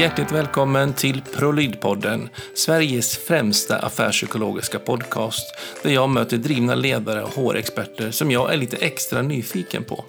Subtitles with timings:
[0.00, 8.10] hjärtligt välkommen till ProLid-podden, Sveriges främsta affärspsykologiska podcast, där jag möter drivna ledare och HR-experter
[8.10, 10.04] som jag är lite extra nyfiken på.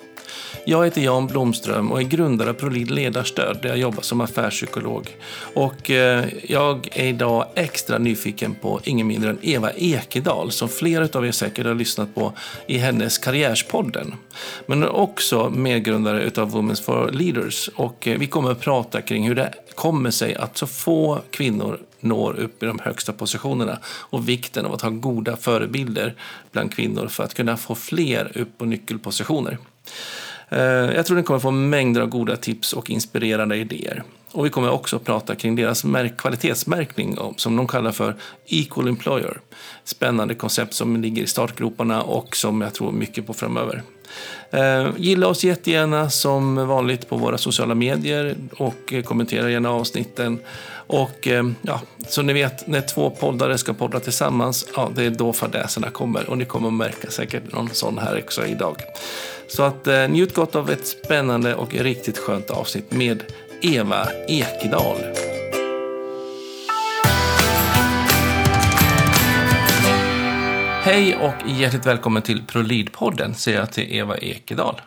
[0.65, 5.17] Jag heter Jan Blomström och är grundare av ProLid Ledarstöd där jag jobbar som affärspsykolog.
[5.53, 11.07] Och eh, jag är idag extra nyfiken på ingen mindre än Eva Ekedal som flera
[11.19, 12.33] av er säkert har lyssnat på
[12.67, 14.13] i hennes Karriärspodden.
[14.65, 19.35] Men också medgrundare utav Women's for Leaders och eh, vi kommer att prata kring hur
[19.35, 24.65] det kommer sig att så få kvinnor når upp i de högsta positionerna och vikten
[24.65, 26.13] av att ha goda förebilder
[26.51, 29.57] bland kvinnor för att kunna få fler upp på nyckelpositioner.
[30.49, 34.03] Eh, jag tror ni kommer få mängder av goda tips och inspirerande idéer.
[34.31, 35.83] Och vi kommer också att prata kring deras
[36.17, 39.39] kvalitetsmärkning som de kallar för Equal Employer.
[39.83, 43.83] Spännande koncept som ligger i startgroparna och som jag tror mycket på framöver.
[44.51, 50.39] Eh, gilla oss jättegärna som vanligt på våra sociala medier och kommentera gärna avsnitten.
[50.87, 55.09] Och eh, ja, som ni vet, när två poddare ska podda tillsammans, ja, det är
[55.09, 56.29] då fadäserna kommer.
[56.29, 58.75] Och ni kommer att märka säkert någon sån här också idag.
[59.47, 63.23] Så att eh, njut gott av ett spännande och riktigt skönt avsnitt med
[63.61, 64.97] Eva Ekedal.
[70.83, 74.81] Hej och hjärtligt välkommen till ProLid-podden, säger jag till Eva Ekedal.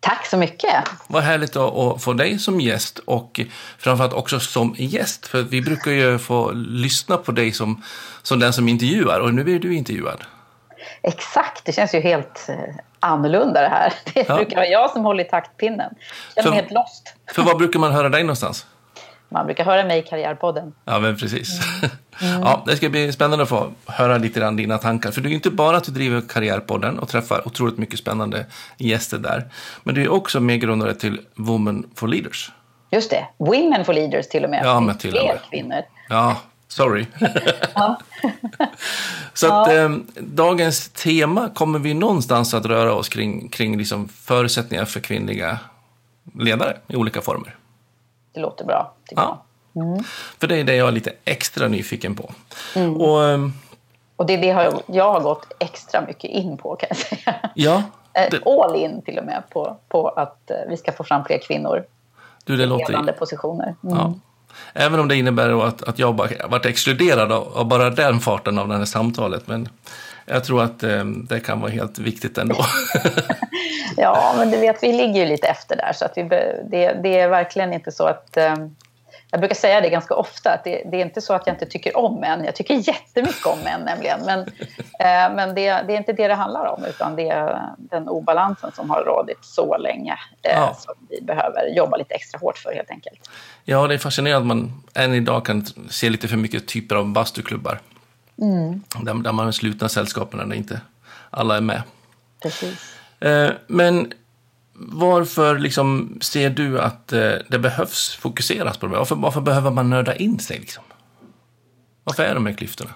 [0.00, 0.84] Tack så mycket.
[1.06, 3.40] Vad härligt att få dig som gäst och
[3.78, 5.26] framförallt också som gäst.
[5.26, 7.82] För vi brukar ju få lyssna på dig som,
[8.22, 10.24] som den som intervjuar och nu är du intervjuad.
[11.02, 12.56] Exakt, det känns ju helt eh,
[13.00, 13.92] annorlunda det här.
[14.14, 14.36] Det ja.
[14.36, 15.94] brukar vara jag som håller i taktpinnen.
[16.34, 17.14] Jag känner mig helt lost.
[17.34, 18.66] För var brukar man höra dig någonstans?
[19.30, 20.72] Man brukar höra mig i Karriärpodden.
[20.84, 21.60] Ja, men precis.
[21.82, 21.90] Mm.
[22.22, 22.40] Mm.
[22.42, 25.10] Ja, det ska bli spännande att få höra lite grann dina tankar.
[25.10, 28.46] För det är ju inte bara att du driver Karriärpodden och träffar otroligt mycket spännande
[28.78, 29.50] gäster där.
[29.82, 32.52] Men du är också medgrundare till Women for Leaders.
[32.90, 34.62] Just det, Women for Leaders till och med.
[34.64, 35.38] Ja, men till och med.
[35.50, 35.82] kvinnor.
[36.08, 36.36] Ja,
[36.68, 37.06] sorry.
[39.34, 44.84] Så att eh, dagens tema kommer vi någonstans att röra oss kring, kring liksom förutsättningar
[44.84, 45.58] för kvinnliga
[46.38, 47.56] ledare i olika former.
[48.32, 49.42] Det låter bra, ja.
[49.76, 50.04] Mm.
[50.38, 52.30] För det är det jag är lite extra nyfiken på.
[52.76, 52.96] Mm.
[52.96, 53.52] Och, ehm,
[54.16, 57.50] och det är det jag, jag har gått extra mycket in på kan jag säga.
[57.54, 57.82] Ja,
[58.12, 58.46] eh, det...
[58.46, 61.84] All in till och med på, på att eh, vi ska få fram fler kvinnor
[62.44, 62.86] du, det i låter...
[62.86, 63.74] ledande positioner.
[63.84, 63.96] Mm.
[63.96, 64.14] Ja.
[64.72, 68.58] Även om det innebär att, att jag bara, varit exkluderad av, av, bara den farten
[68.58, 69.48] av det här samtalet.
[69.48, 69.68] Men
[70.26, 72.56] jag tror att eh, det kan vara helt viktigt ändå.
[73.96, 75.92] ja, men du vet, vi ligger ju lite efter där.
[75.92, 76.22] Så att vi,
[76.70, 78.36] det, det är verkligen inte så att...
[78.36, 78.54] Eh,
[79.30, 81.66] jag brukar säga det ganska ofta, att det, det, är inte så att jag inte
[81.66, 82.44] tycker om män.
[82.44, 84.20] Jag tycker jättemycket om män nämligen.
[84.26, 84.40] Men,
[85.00, 88.72] eh, men det, det, är inte det det handlar om, utan det är den obalansen
[88.72, 90.76] som har rådit så länge eh, ja.
[90.78, 93.30] som vi behöver jobba lite extra hårt för helt enkelt.
[93.64, 97.06] Ja, det är fascinerande att man än idag kan se lite för mycket typer av
[97.12, 97.80] bastuklubbar.
[98.40, 98.82] Mm.
[99.02, 100.80] Där, där man är slutna sällskapen där inte
[101.30, 101.82] alla är med.
[102.42, 102.96] Precis.
[103.20, 104.12] Eh, men
[104.74, 108.96] varför liksom ser du att eh, det behövs fokuseras på det?
[108.96, 110.58] Varför, varför behöver man nörda in sig?
[110.58, 110.84] Liksom?
[112.04, 112.90] Varför är de här klyftorna?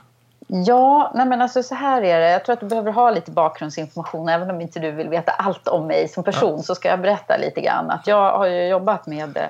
[0.46, 2.30] Ja, nej men alltså så här är det.
[2.30, 4.28] Jag tror att du behöver ha lite bakgrundsinformation.
[4.28, 6.62] Även om inte du vill veta allt om mig som person ja.
[6.62, 7.90] så ska jag berätta lite grann.
[7.90, 9.46] Att jag har ju jobbat med eh,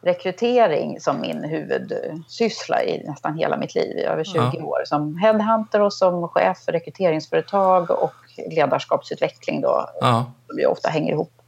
[0.00, 4.64] rekrytering som min huvudsyssla i nästan hela mitt liv, i över 20 ja.
[4.64, 4.84] år.
[4.84, 8.14] Som headhunter och som chef för rekryteringsföretag och
[8.50, 10.32] ledarskapsutveckling då, ja.
[10.46, 11.42] som ju ofta hänger ihop.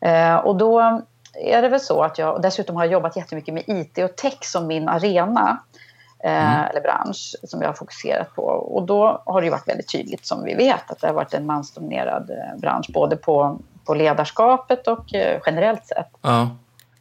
[0.00, 1.02] Eh, och då
[1.34, 4.38] är det väl så att jag, dessutom har jag jobbat jättemycket med IT och tech
[4.44, 5.60] som min arena.
[6.24, 6.70] Eh, mm.
[6.70, 8.42] eller bransch som jag har fokuserat på.
[8.42, 11.34] Och då har det ju varit väldigt tydligt som vi vet att det har varit
[11.34, 16.08] en mansdominerad eh, bransch både på, på ledarskapet och eh, generellt sett.
[16.22, 16.48] Ja.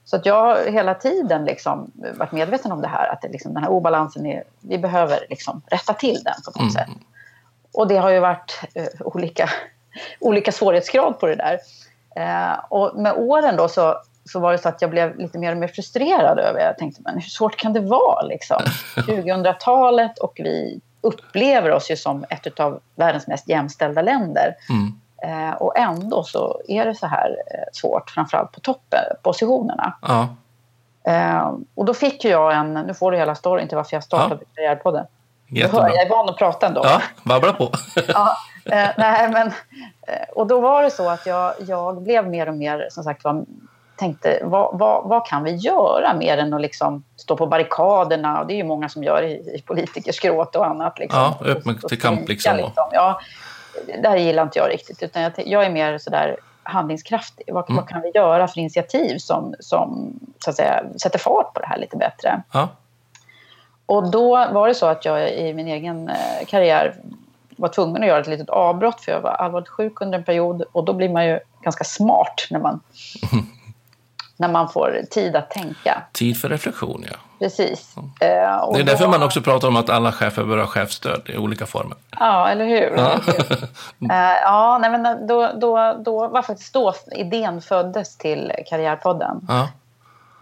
[0.09, 3.53] Så att jag har hela tiden liksom varit medveten om det här, att det liksom,
[3.53, 6.71] den här obalansen, är, vi behöver liksom rätta till den på något mm.
[6.71, 6.89] sätt.
[7.73, 9.49] Och det har ju varit eh, olika,
[10.19, 11.59] olika svårighetsgrad på det där.
[12.15, 15.51] Eh, och med åren då så, så var det så att jag blev lite mer
[15.51, 18.61] och mer frustrerad över, jag tänkte men hur svårt kan det vara liksom?
[18.95, 24.55] 2000-talet och vi upplever oss ju som ett av världens mest jämställda länder.
[24.69, 24.99] Mm.
[25.23, 29.93] Eh, och ändå så är det så här eh, svårt, framförallt på topppositionerna.
[30.01, 30.27] Ja.
[31.03, 34.41] Eh, och då fick jag en, nu får du hela storyn till varför jag startade
[34.41, 34.47] ja.
[34.55, 35.05] Karriärpodden.
[35.47, 35.89] Jättebra.
[35.89, 36.81] Jag är van att prata ändå.
[36.83, 37.71] Ja, babbla på.
[38.07, 38.35] ja,
[38.65, 42.55] eh, nej, men, eh, och då var det så att jag, jag blev mer och
[42.55, 43.45] mer, som sagt var,
[43.95, 48.41] tänkte vad, vad, vad, kan vi göra mer än att liksom stå på barrikaderna?
[48.41, 50.99] Och det är ju många som gör i, i politikerskråt och annat.
[50.99, 51.33] Liksom.
[51.39, 52.57] Ja, upp till kamp liksom.
[52.57, 52.83] liksom.
[52.91, 53.19] Ja,
[54.01, 55.03] det här gillar inte jag riktigt.
[55.03, 57.49] Utan jag, jag är mer sådär, handlingskraftig?
[57.53, 61.59] Vad, vad kan vi göra för initiativ som, som så att säga, sätter fart på
[61.59, 62.41] det här lite bättre?
[62.53, 62.67] Ja.
[63.85, 66.95] Och då var det så att jag i min egen eh, karriär
[67.59, 70.63] var tvungen att göra ett litet avbrott för jag var allvarligt sjuk under en period
[70.71, 72.79] och då blir man ju ganska smart när man,
[74.39, 76.03] när man får tid att tänka.
[76.13, 77.15] Tid för reflektion, ja.
[77.39, 77.95] Precis.
[78.21, 80.65] Eh, och Det är därför då- man också pratar om att alla chefer bör ha
[80.67, 81.97] chefsstöd i olika former.
[82.19, 82.93] Ja, eller hur?
[82.97, 83.11] Ja.
[84.11, 89.41] Eh, ja, nej, men då, då, då var faktiskt då idén föddes till Karriärpodden.
[89.47, 89.67] Ja.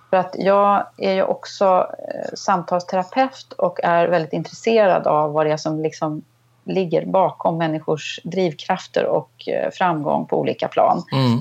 [0.10, 1.66] För att jag är ju också
[2.00, 6.22] eh, samtalsterapeut och är väldigt intresserad av vad det är som liksom
[6.64, 11.04] ligger bakom människors drivkrafter och eh, framgång på olika plan.
[11.12, 11.40] Mm.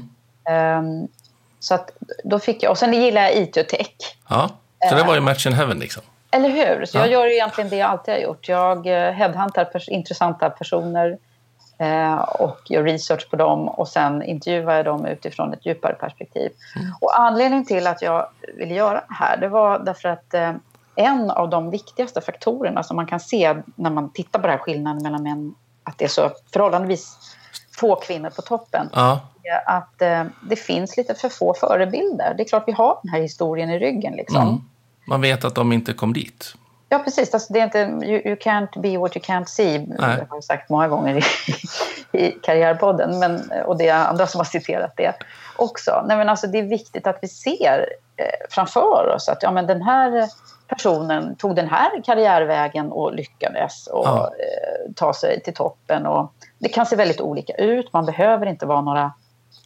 [0.51, 1.09] Ehm,
[1.61, 1.91] så att
[2.25, 3.89] då fick jag, och sen gillar jag IT och tech.
[4.29, 4.51] ja.
[4.89, 6.03] Så det var ju match in heaven liksom.
[6.31, 6.85] Eller hur?
[6.87, 7.01] Så Ja.
[7.01, 8.49] jag gör ju egentligen det jag alltid har gjort.
[8.49, 11.19] Jag eh, headhuntar pers- intressanta personer
[11.79, 16.51] eh, och gör research på dem och sen intervjuar jag dem utifrån ett djupare perspektiv.
[17.01, 20.53] Och anledningen till att jag ville göra det här det var därför att eh,
[20.97, 24.65] en av de viktigaste faktorerna som man kan se när man tittar på den här
[24.65, 25.55] skillnaden mellan män,
[25.85, 27.17] att det är så förhållandevis
[27.77, 29.21] få kvinnor på toppen, Ja.
[29.67, 32.35] att eh, det finns lite för få förebilder.
[32.37, 34.13] Det är klart vi har den här historien i ryggen.
[34.13, 34.43] Liksom.
[34.43, 34.61] Mm.
[35.09, 36.55] Man vet att de inte kom dit.
[36.89, 37.35] Ja, precis.
[37.35, 39.79] Alltså, det är inte, you, you can't be what you can't see.
[39.79, 41.23] Det har jag sagt många gånger i,
[42.19, 43.19] i Karriärpodden.
[43.19, 45.15] Men, och det är andra som har citerat det
[45.57, 46.05] också.
[46.07, 47.87] Nej, men alltså, det är viktigt att vi ser
[48.17, 50.29] eh, framför oss att ja, men den här
[50.69, 54.25] personen tog den här karriärvägen och lyckades och Ja.
[54.27, 56.07] eh, ta sig till toppen.
[56.07, 57.93] Och det kan se väldigt olika ut.
[57.93, 59.13] Man behöver inte vara några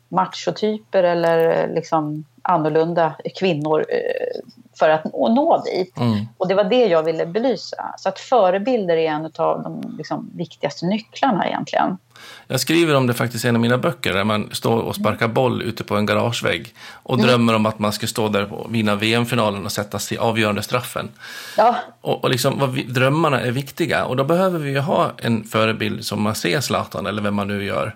[0.08, 4.40] machotyper eller eh, liksom annorlunda kvinnor eh,
[4.78, 5.98] för att nå, nå dit.
[5.98, 6.26] Mm.
[6.38, 7.94] Och det var det jag ville belysa.
[7.98, 11.98] Så att förebilder är en av de liksom, viktigaste nycklarna egentligen.
[12.46, 15.28] Jag skriver om det faktiskt i en av mina böcker där man står och sparkar
[15.28, 18.94] boll ute på en garagevägg och drömmer om att man ska stå där och vinna
[18.94, 21.08] VM-finalen och sätta sig i avgörande straffen.
[21.56, 25.44] Ja, Och, och liksom, vi, drömmarna är viktiga och då behöver vi ju ha en
[25.44, 27.94] förebild som man ser Zlatan eller vem man nu gör.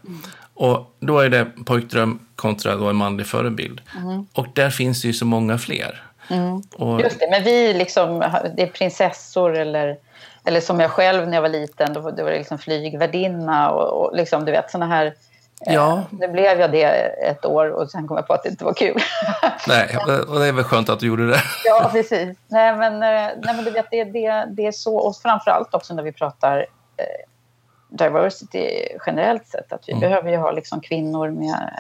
[0.55, 3.81] Och då är det pojkdröm kontra då en manlig förebild.
[4.33, 6.03] Och där finns det ju så många fler.
[6.77, 7.29] Och, just det.
[7.31, 8.19] Men vi liksom,
[8.57, 9.97] det är prinsessor eller,
[10.45, 13.71] eller som jag själv när jag var liten, då var det var det liksom flygvärdinna
[13.71, 15.15] och, och liksom, du vet såna här
[15.61, 16.85] ja, Nu blev jag det
[17.29, 19.01] ett år och sen kom jag på att det inte var kul.
[19.69, 19.97] nej,
[20.29, 21.41] och det är väl skönt att du gjorde det.
[21.65, 22.39] ja, precis.
[22.49, 24.97] Nej, men, eh, nej, men du vet, det, det, det är så.
[24.97, 26.59] Och framförallt också när vi pratar
[26.97, 27.05] eh,
[27.89, 28.69] diversity
[29.07, 29.73] generellt sett.
[29.73, 30.01] Att vi Mm.
[30.01, 31.71] behöver ju ha liksom kvinnor med,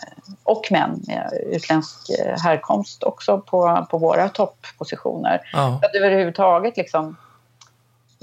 [0.44, 5.40] och män med utländsk eh, härkomst också på, på våra topppositioner.
[5.52, 7.16] Ja, Att överhuvudtaget liksom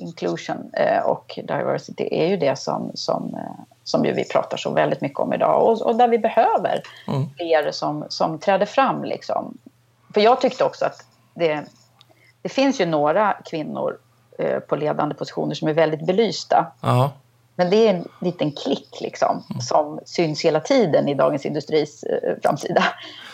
[0.02, 4.72] inclusion eh, och diversity är ju det som, som, eh, som ju vi pratar så
[4.72, 7.30] väldigt mycket om idag och, och där vi behöver Mm.
[7.38, 9.04] fler som, som träder fram.
[9.04, 9.58] Liksom.
[10.14, 11.64] För jag tyckte också att det,
[12.42, 13.98] det finns ju några kvinnor
[14.40, 16.72] eh, på ledande positioner som är väldigt belysta.
[16.82, 17.12] ja,
[17.62, 22.36] Men det är en liten klick liksom, som syns hela tiden i Dagens Industris eh,
[22.44, 22.84] framsida.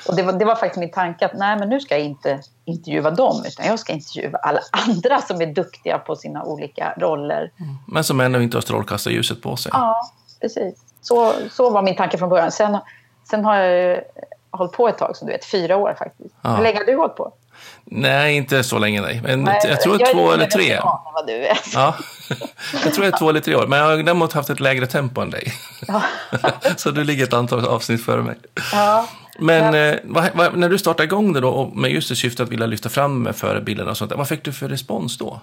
[0.08, 2.42] Och det var, det var faktiskt min tanke att nej, men nu ska jag inte
[2.66, 7.52] intervjua dem utan jag ska intervjua alla andra som är duktiga på sina olika roller.
[7.88, 9.72] men som ännu inte har strålkastarljuset på sig.
[9.74, 10.76] Ja, precis.
[11.02, 12.52] Så, så var min tanke från början.
[12.52, 12.78] Sen,
[13.30, 14.02] sen har jag ju
[14.52, 16.36] hållit på ett tag, som du vet, fyra år faktiskt.
[16.42, 16.56] Ja.
[16.56, 17.34] Hur länge har du hållit på?
[17.86, 19.22] Nej, inte så länge nej.
[19.24, 20.80] Men Nej, jag tror är två eller tre.
[21.14, 21.58] vad du är.
[21.74, 21.96] Ja,
[22.84, 23.68] jag tror det är två eller tre år.
[23.68, 25.54] Men jag har däremot haft ett lägre tempo än dig.
[25.88, 26.02] Ja.
[26.78, 28.36] Så du ligger ett antal avsnitt före mig.
[28.72, 29.08] Ja.
[29.40, 32.40] Men eh, vad, vad, när du startade igång det då, och med just det syftet
[32.40, 35.42] att vilja lyfta fram förebilderna och sånt vad fick du för respons då?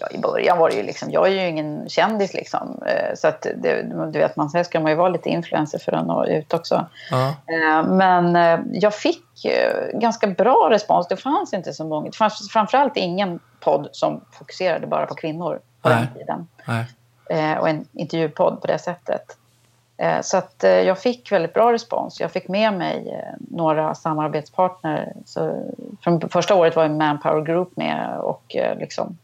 [0.00, 2.82] Ja, I början var det ju liksom, jag är ju ingen kändis liksom.
[2.86, 6.06] Eh, Så att det, du vet, man ska man ju vara lite influencer för att
[6.06, 6.86] nå ut också.
[7.46, 9.24] Eh, Men eh, jag fick
[9.94, 11.08] ganska bra respons.
[11.08, 12.10] Det fanns inte så många.
[12.10, 16.08] Det fanns framförallt ingen podd som fokuserade bara på kvinnor på den Nej.
[16.14, 16.48] tiden.
[16.66, 17.58] nej.
[17.58, 19.36] Och en intervjupodd på det sättet.
[20.22, 22.20] Så att jag fick väldigt bra respons.
[22.20, 25.12] Jag fick med mig några samarbetspartner.
[25.24, 25.62] Så
[26.04, 29.18] från första året var ju Manpower Group med och liksom,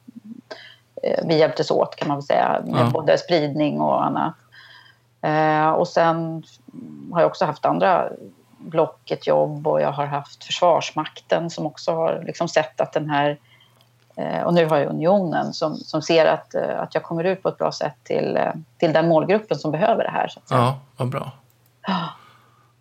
[1.24, 2.90] vi hjälptes åt kan man väl säga med Ja.
[2.90, 4.34] både spridning och annat.
[5.22, 6.42] Eh, Och sen
[7.12, 8.08] har jag också haft andra
[8.58, 13.38] Blocket jobb och jag har haft Försvarsmakten som också har liksom sett att den här
[14.16, 17.42] eh, och nu har jag Unionen som, som ser att, eh, att jag kommer ut
[17.42, 20.28] på ett bra sätt till, eh, till den målgruppen som behöver det här.
[20.28, 20.60] Så att säga.
[20.60, 21.30] Ja, vad bra.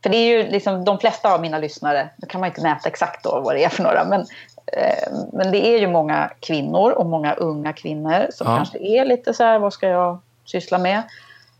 [0.03, 2.89] För det är ju liksom de flesta av mina lyssnare, nu kan man inte mäta
[2.89, 4.21] exakt då vad det är för några, men,
[4.65, 8.57] eh, men det är ju många kvinnor och många unga kvinnor som Ja.
[8.57, 11.03] kanske är lite så här, vad ska jag syssla med?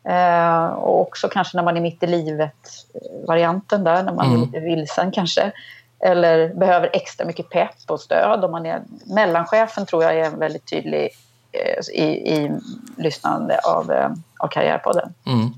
[0.06, 4.42] Eh, och också kanske när man är mitt i livet-varianten där, när man mm.
[4.42, 5.52] är lite vilsen kanske.
[6.00, 8.44] Eller behöver extra mycket pepp och stöd.
[8.46, 11.10] Om man är, mellanchefen tror jag är väldigt tydlig
[11.52, 12.52] eh, i, i
[12.98, 15.14] lyssnande av, eh, av Karriärpodden.
[15.26, 15.50] Mm.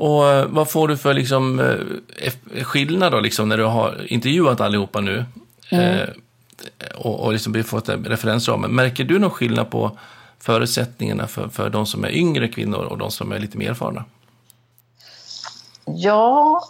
[0.00, 4.60] Och eh, vad får du för liksom, eh, skillnad då, liksom, när du har intervjuat
[4.60, 5.24] allihopa nu?
[5.70, 5.98] Mm.
[5.98, 6.08] Eh,
[6.96, 8.60] och, och liksom fått en referensram.
[8.60, 9.98] Märker du någon skillnad på
[10.38, 14.04] förutsättningarna för, för de som är yngre kvinnor och de som är lite mer erfarna?
[15.84, 16.62] Ja,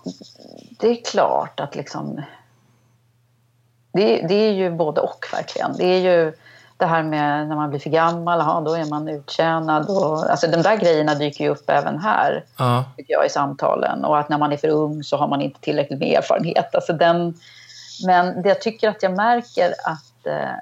[0.81, 2.23] det är klart att liksom...
[3.93, 5.77] Det, det är ju både och verkligen.
[5.77, 6.33] Det är ju
[6.81, 9.89] det här med när man blir för gammal, aha, då är man uttjänad.
[9.89, 12.85] Och, alltså de där grejerna dyker ju upp även här ja.
[12.97, 14.05] tycker jag, i samtalen.
[14.05, 16.75] Och att när man är för ung så har man inte tillräckligt med erfarenhet.
[16.75, 17.35] Alltså den,
[18.07, 20.57] men det jag tycker att jag märker att eh,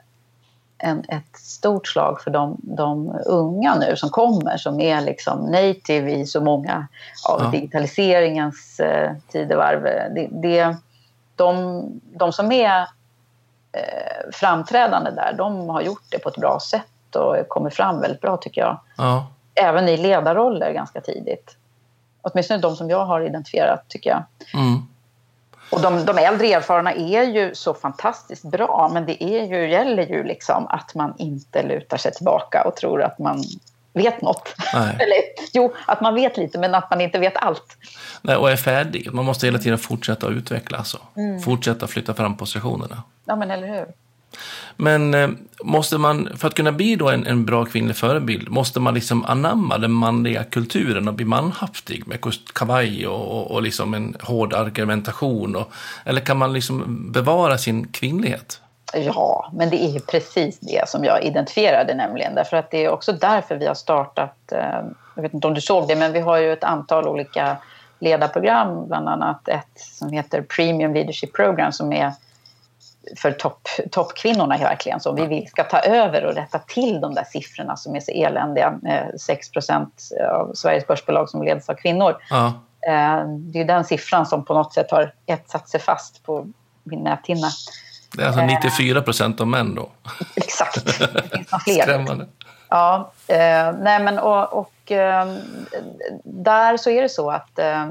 [0.79, 6.13] en, ett stort slag för de, de unga nu som kommer som är liksom native
[6.13, 6.87] i så många
[7.29, 7.51] av ja.
[7.51, 9.83] digitaliseringens eh, tidevarv.
[10.15, 10.77] Det, det,
[11.37, 11.83] de,
[12.19, 12.87] de som är
[13.79, 18.21] eh, framträdande där, de har gjort det på ett bra sätt och kommer fram väldigt
[18.21, 18.81] bra tycker jag.
[18.97, 19.27] Ja.
[19.55, 21.57] Även i ledarroller ganska tidigt.
[22.23, 24.23] Åtminstone de som jag har identifierat tycker jag.
[24.55, 24.83] Mm.
[25.71, 30.07] Och de, de äldre erfarna är ju så fantastiskt bra men det är ju, gäller
[30.07, 33.45] ju liksom att man inte lutar sig tillbaka och tror att man
[33.99, 34.55] vet något.
[34.75, 35.17] Eller,
[35.53, 37.77] jo, att man vet lite men att man inte vet allt.
[38.23, 39.13] Nej, och är färdig.
[39.13, 41.41] Man måste hela tiden fortsätta att utvecklas och mm.
[41.41, 43.03] fortsätta flytta fram positionerna.
[43.25, 43.87] Ja, men eller hur.
[44.77, 45.29] Men eh,
[45.63, 49.25] måste man, för att kunna bli då en, en bra kvinnlig förebild, måste man liksom
[49.25, 52.19] anamma den manliga kulturen och bli manhaftig med
[52.55, 55.57] kavaj och, och, och liksom en hård argumentation?
[55.57, 55.73] Och,
[56.05, 58.61] eller kan man liksom bevara sin kvinnlighet?
[58.93, 62.35] Ja, men det är ju precis det som jag identifierade nämligen.
[62.35, 64.81] Därför att det är också därför vi har startat, eh,
[65.15, 67.57] jag vet inte om du såg det, men vi har ju ett antal olika
[67.99, 72.13] ledarprogram, bland annat ett som heter Premium Leadership Program som är
[73.17, 77.25] för topp, toppkvinnorna verkligen som vi vill ska ta över och rätta till de där
[77.25, 78.79] siffrorna som är så eländiga.
[78.83, 79.87] 6%
[80.31, 82.17] av Sveriges börsbolag som leds av kvinnor.
[82.31, 82.47] Ja.
[82.87, 86.47] Eh, det är den siffran som på något sätt har etsat sig fast på
[86.85, 87.49] min näthinna.
[88.17, 89.91] Det är alltså 94 procent av män då?
[90.35, 91.83] Exakt, det finns fler.
[91.83, 92.27] Skrämmande.
[92.69, 95.35] Ja, eh, nej men och, och eh,
[96.25, 97.89] där så är det så att eh, eh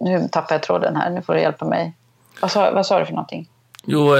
[0.00, 1.92] nu tappar jag tråden här, nu får du hjälpa mig.
[2.40, 3.48] Vad sa, vad sa du för någonting?
[3.84, 4.16] Jo,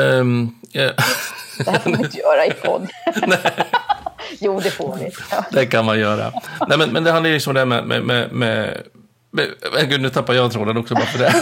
[0.72, 0.90] ja.
[1.64, 2.88] Det här får man inte göra i podd.
[4.40, 5.10] jo, det får vi.
[5.30, 5.44] Ja.
[5.50, 6.32] Det kan man göra.
[6.68, 8.82] Nej, men, men det handlar liksom om det med, med, med, med,
[9.30, 9.48] med...
[9.88, 11.32] Gud, nu tappar jag tråden också bara för det.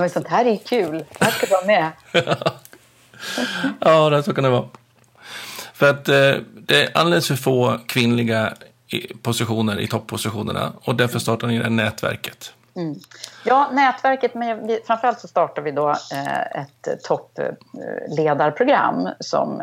[0.00, 1.04] Men sånt här är kul.
[1.18, 1.90] Det här ska vara med.
[3.80, 4.68] ja, det så kan det vara.
[5.74, 8.54] För att eh, det är alldeles för få kvinnliga
[9.22, 12.52] positioner i topppositionerna och därför startar ni det här nätverket.
[12.74, 12.94] Mm.
[13.44, 19.60] Ja, nätverket, men vi, framförallt så startar vi då eh, ett toppledarprogram som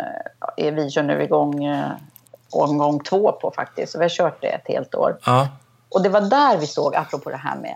[0.57, 1.91] eh, vi kör nu igång eh,
[2.50, 3.91] omgång två på faktiskt.
[3.91, 5.17] Så vi har kört det ett helt år.
[5.25, 5.48] Ja.
[5.89, 7.75] Och det var där vi såg, apropå det här med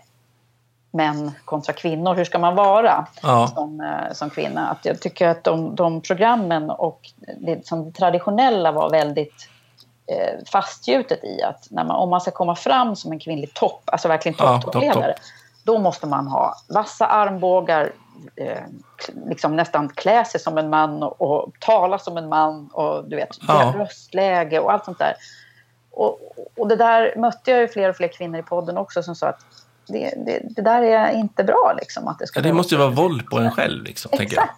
[0.93, 3.47] män kontra kvinnor, hur ska man vara ja.
[3.47, 4.69] som, eh, som kvinna?
[4.69, 9.49] Att jag tycker att de, de programmen och det, som det traditionella var väldigt
[10.07, 14.07] eh, fastgjutet i att man, om man ska komma fram som en kvinnlig topp, alltså
[14.07, 15.25] verkligen toppledare, ja, top, top.
[15.63, 17.91] då måste man ha vassa armbågar,
[18.35, 18.63] eh,
[19.27, 23.15] liksom nästan klä sig som en man och, och, tala som en man och du
[23.15, 23.73] vet, ja.
[23.77, 25.13] röstläge och allt sånt där.
[25.91, 26.19] Och,
[26.57, 29.27] och det där mötte jag ju fler och fler kvinnor i podden också som sa
[29.27, 29.45] att
[29.87, 31.75] det, det, det där är inte bra.
[31.79, 33.83] Liksom, att det, ja, det måste ju vara våld på en själv.
[33.83, 34.53] Liksom, Exakt.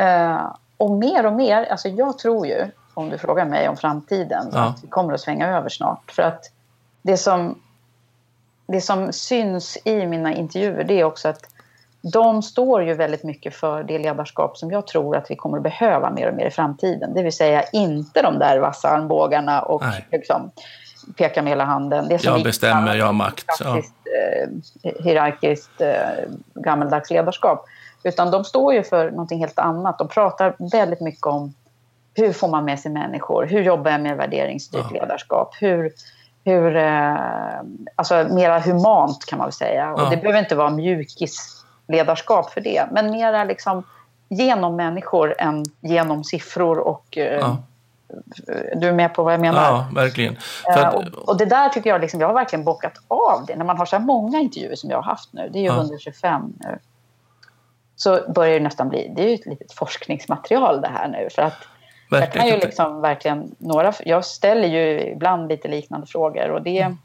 [0.00, 4.46] Uh, och mer och mer, alltså jag tror ju om du frågar mig om framtiden.
[4.52, 4.68] Ja.
[4.68, 6.12] Att vi kommer att svänga över snart.
[6.12, 6.44] För att
[7.02, 7.58] det som,
[8.66, 11.42] det som syns i mina intervjuer det är också att
[12.12, 15.62] de står ju väldigt mycket för det ledarskap som jag tror att vi kommer att
[15.62, 17.14] behöva mer och mer i framtiden.
[17.14, 20.50] Det vill säga inte de där vassa armbågarna och liksom,
[21.16, 22.08] peka med hela handen.
[22.08, 23.46] Det som jag bestämmer, jag har makt.
[23.60, 23.76] Ja.
[23.76, 24.48] Eh,
[25.04, 25.90] hierarkiskt eh,
[26.54, 27.64] gammeldags ledarskap.
[28.02, 29.98] Utan de står ju för någonting helt annat.
[29.98, 31.54] De pratar väldigt mycket om
[32.14, 33.46] hur får man med sig människor?
[33.46, 35.00] Hur jobbar jag med värderingsstyrt ja.
[35.00, 35.54] ledarskap?
[35.60, 35.92] Hur,
[36.44, 37.16] hur, eh,
[37.96, 39.92] alltså mera humant kan man väl säga.
[39.92, 42.88] Och det behöver inte vara mjukisledarskap för det.
[42.92, 43.82] Men mera liksom
[44.28, 47.56] genom människor än genom siffror och eh, ja.
[48.74, 49.62] Du är med på vad jag menar?
[49.62, 50.36] Ja, verkligen.
[50.66, 50.94] Att...
[50.94, 53.56] Och, och, det där tycker jag, liksom, jag har verkligen bockat av det.
[53.56, 55.66] När man har så här många intervjuer som jag har haft nu, det är ju
[55.66, 55.76] ja.
[55.76, 56.78] 125 nu,
[57.96, 61.28] så börjar det nästan bli, det är ju ett litet forskningsmaterial det här nu.
[61.34, 61.54] För att
[62.10, 66.80] Jag, kan ju liksom verkligen, några, jag ställer ju ibland lite liknande frågor och det,
[66.80, 66.98] mm.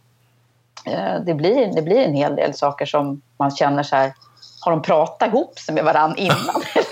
[0.86, 4.14] eh, det, blir, det blir en hel del saker som man känner så här,
[4.62, 6.38] har de pratat ihop sig med varandra innan?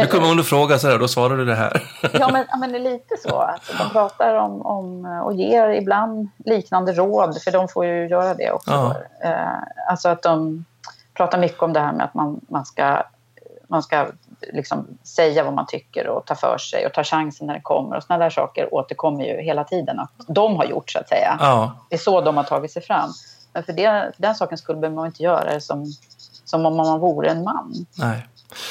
[0.00, 1.82] Nu kommer hon att fråga så här, då svarar du det här.
[2.12, 3.36] ja, men, men det är lite så.
[3.36, 8.34] Alltså, de pratar om, om och ger ibland liknande råd, för de får ju göra
[8.34, 8.70] det också.
[8.70, 8.96] Ja.
[9.28, 10.64] Eh, alltså att de
[11.14, 13.02] pratar mycket om det här med att man, man ska,
[13.68, 14.06] man ska
[14.52, 17.96] liksom säga vad man tycker och ta för sig och ta chansen när det kommer.
[17.96, 21.36] Och sådana där saker återkommer ju hela tiden att de har gjort så att säga.
[21.40, 21.72] Ja.
[21.88, 23.10] Det är så de har tagit sig fram.
[23.52, 25.86] Men för, det, för den sakens skull behöver man inte göra det som,
[26.44, 27.86] som om man vore en man.
[27.98, 28.26] Nej.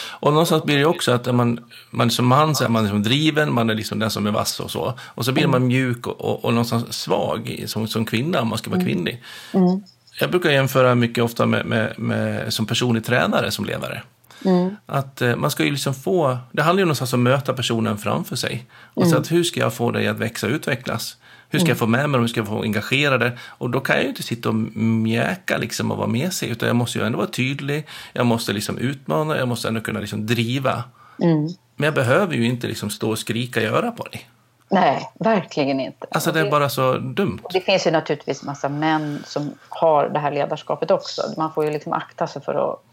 [0.09, 1.59] Och någonstans blir det också att man,
[1.89, 4.59] man som man så är man liksom driven, man är liksom den som är vass
[4.59, 4.93] och så.
[5.01, 8.57] Och så blir man mjuk och, och, och någonstans svag som, som kvinna om man
[8.57, 8.93] ska vara mm.
[8.93, 9.23] kvinnlig.
[9.51, 9.83] Mm.
[10.19, 14.03] Jag brukar jämföra mycket ofta med, med, med som personlig tränare som ledare.
[14.45, 14.75] Mm.
[14.85, 17.97] Att eh, man ska ju liksom få, det handlar ju någonstans om att möta personen
[17.97, 18.65] framför sig.
[18.93, 19.11] Och mm.
[19.11, 21.17] så att hur ska jag få dig att växa och utvecklas?
[21.53, 22.21] Hur ska jag få med mig dem?
[22.21, 23.37] Hur ska jag få engagerade?
[23.47, 26.67] Och då kan jag ju inte sitta och mjäka liksom och vara med sig, utan
[26.67, 27.87] jag måste ju ändå vara tydlig.
[28.13, 30.83] Jag måste liksom utmana, jag måste ändå kunna liksom driva.
[31.21, 31.47] Mm.
[31.75, 34.29] Men jag behöver ju inte liksom stå och skrika i öra på dig.
[34.69, 36.07] Nej, verkligen inte.
[36.11, 37.39] Alltså det är bara så dumt.
[37.53, 41.21] Det finns ju naturligtvis massa män som har det här ledarskapet också.
[41.37, 42.83] Man får ju liksom akta sig för att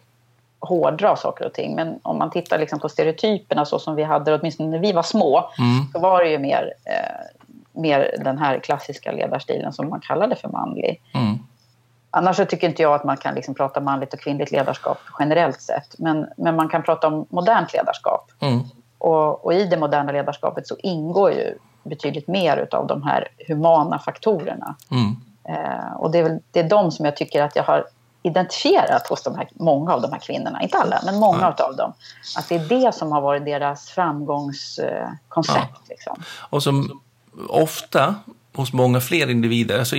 [0.60, 1.74] hårdra saker och ting.
[1.74, 5.02] Men om man tittar liksom på stereotyperna så som vi hade, åtminstone när vi var
[5.02, 5.92] små, mm.
[5.92, 7.39] så var det ju mer, eh,
[7.72, 11.02] mer den här klassiska ledarstilen som man kallade för manlig.
[11.14, 11.38] Mm.
[12.10, 15.60] Annars så tycker inte jag att man kan liksom prata manligt och kvinnligt ledarskap generellt
[15.60, 15.98] sett.
[15.98, 18.30] Men, men man kan prata om modernt ledarskap.
[18.40, 18.60] Mm.
[18.98, 23.98] Och, och, i det moderna ledarskapet så ingår ju betydligt mer av de här humana
[23.98, 24.76] faktorerna.
[24.90, 25.16] Mm.
[25.44, 27.86] Eh, och det är, väl, det är de som jag tycker att jag har
[28.22, 31.52] identifierat hos de här, många av de här kvinnorna, inte alla, men många mm.
[31.58, 31.92] av dem.
[32.38, 35.74] Att det är det som har varit deras framgångskoncept.
[35.74, 35.80] Ja.
[35.88, 36.22] Liksom.
[36.50, 37.00] Och som
[37.48, 38.14] ofta
[38.54, 39.96] hos många fler individer, alltså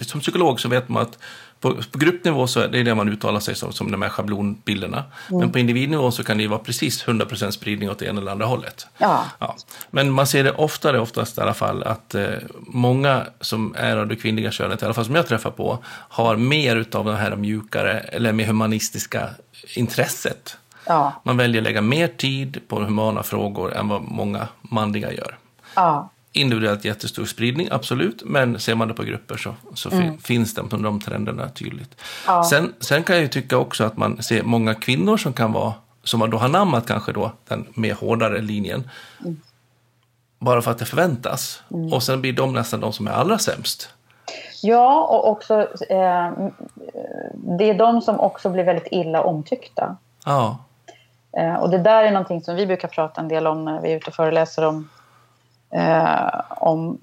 [0.00, 1.18] som psykolog så vet man att
[1.60, 5.04] på, på gruppnivå så är det det man uttalar sig som, som de här schablonbilderna.
[5.28, 5.40] Mm.
[5.40, 8.32] Men på individnivå så kan det ju vara precis 100% spridning åt det ena eller
[8.32, 8.86] andra hållet.
[8.98, 9.24] Ja.
[9.38, 9.56] ja.
[9.90, 12.28] Men man ser det oftare, oftast i alla fall, att eh,
[12.60, 16.36] många som är av det kvinnliga könet, i alla fall som jag träffar på, har
[16.36, 19.28] mer av det här mjukare eller mer humanistiska
[19.74, 20.56] intresset.
[20.86, 21.12] Ja.
[21.22, 25.38] Man väljer att lägga mer tid på humana frågor än vad många manliga gör.
[25.74, 28.22] Ja individuellt jättestor spridning, absolut.
[28.24, 30.18] Men ser man det på grupper så, så mm.
[30.18, 32.00] finns de, de trenderna tydligt.
[32.26, 32.44] Ja.
[32.44, 35.72] Sen, sen kan jag ju tycka också att man ser många kvinnor som kan vara,
[36.02, 38.90] som då har namnat kanske då den mer hårdare linjen.
[39.20, 39.40] Mm.
[40.38, 41.62] Bara för att det förväntas.
[41.70, 41.92] Mm.
[41.92, 43.88] Och sen blir de nästan de som är allra sämst.
[44.62, 46.32] Ja, och också eh,
[47.32, 49.96] det är de som också blir väldigt illa omtyckta.
[50.24, 50.58] Ja.
[51.36, 53.92] Eh, och det där är någonting som vi brukar prata en del om när vi
[53.92, 54.88] är ute och föreläser om
[55.74, 56.98] eh, om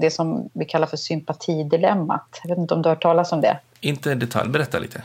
[0.00, 2.40] det som vi kallar för sympatidilemmat.
[2.42, 3.58] Jag vet inte om du har hört talas om det?
[3.80, 5.02] Inte i detalj, berätta lite.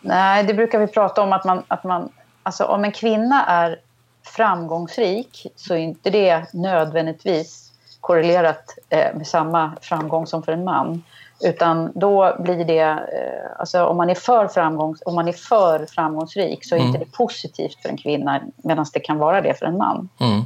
[0.00, 2.08] Nej, det brukar vi prata om att man, att man
[2.42, 3.80] alltså om en kvinna är
[4.22, 11.02] framgångsrik så är inte det nödvändigtvis korrelerat eh, med samma framgång som för en man.
[11.40, 15.86] Utan då blir det, eh, alltså om man är för, framgångs, om man är för
[15.86, 16.88] framgångsrik så är mm.
[16.88, 20.08] inte det positivt för en kvinna medan det kan vara det för en man.
[20.20, 20.42] Mm.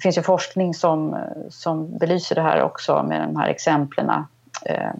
[0.00, 1.16] Det finns ju forskning som,
[1.50, 4.10] som belyser det här också med de här exemplen.
[4.64, 4.90] Eh,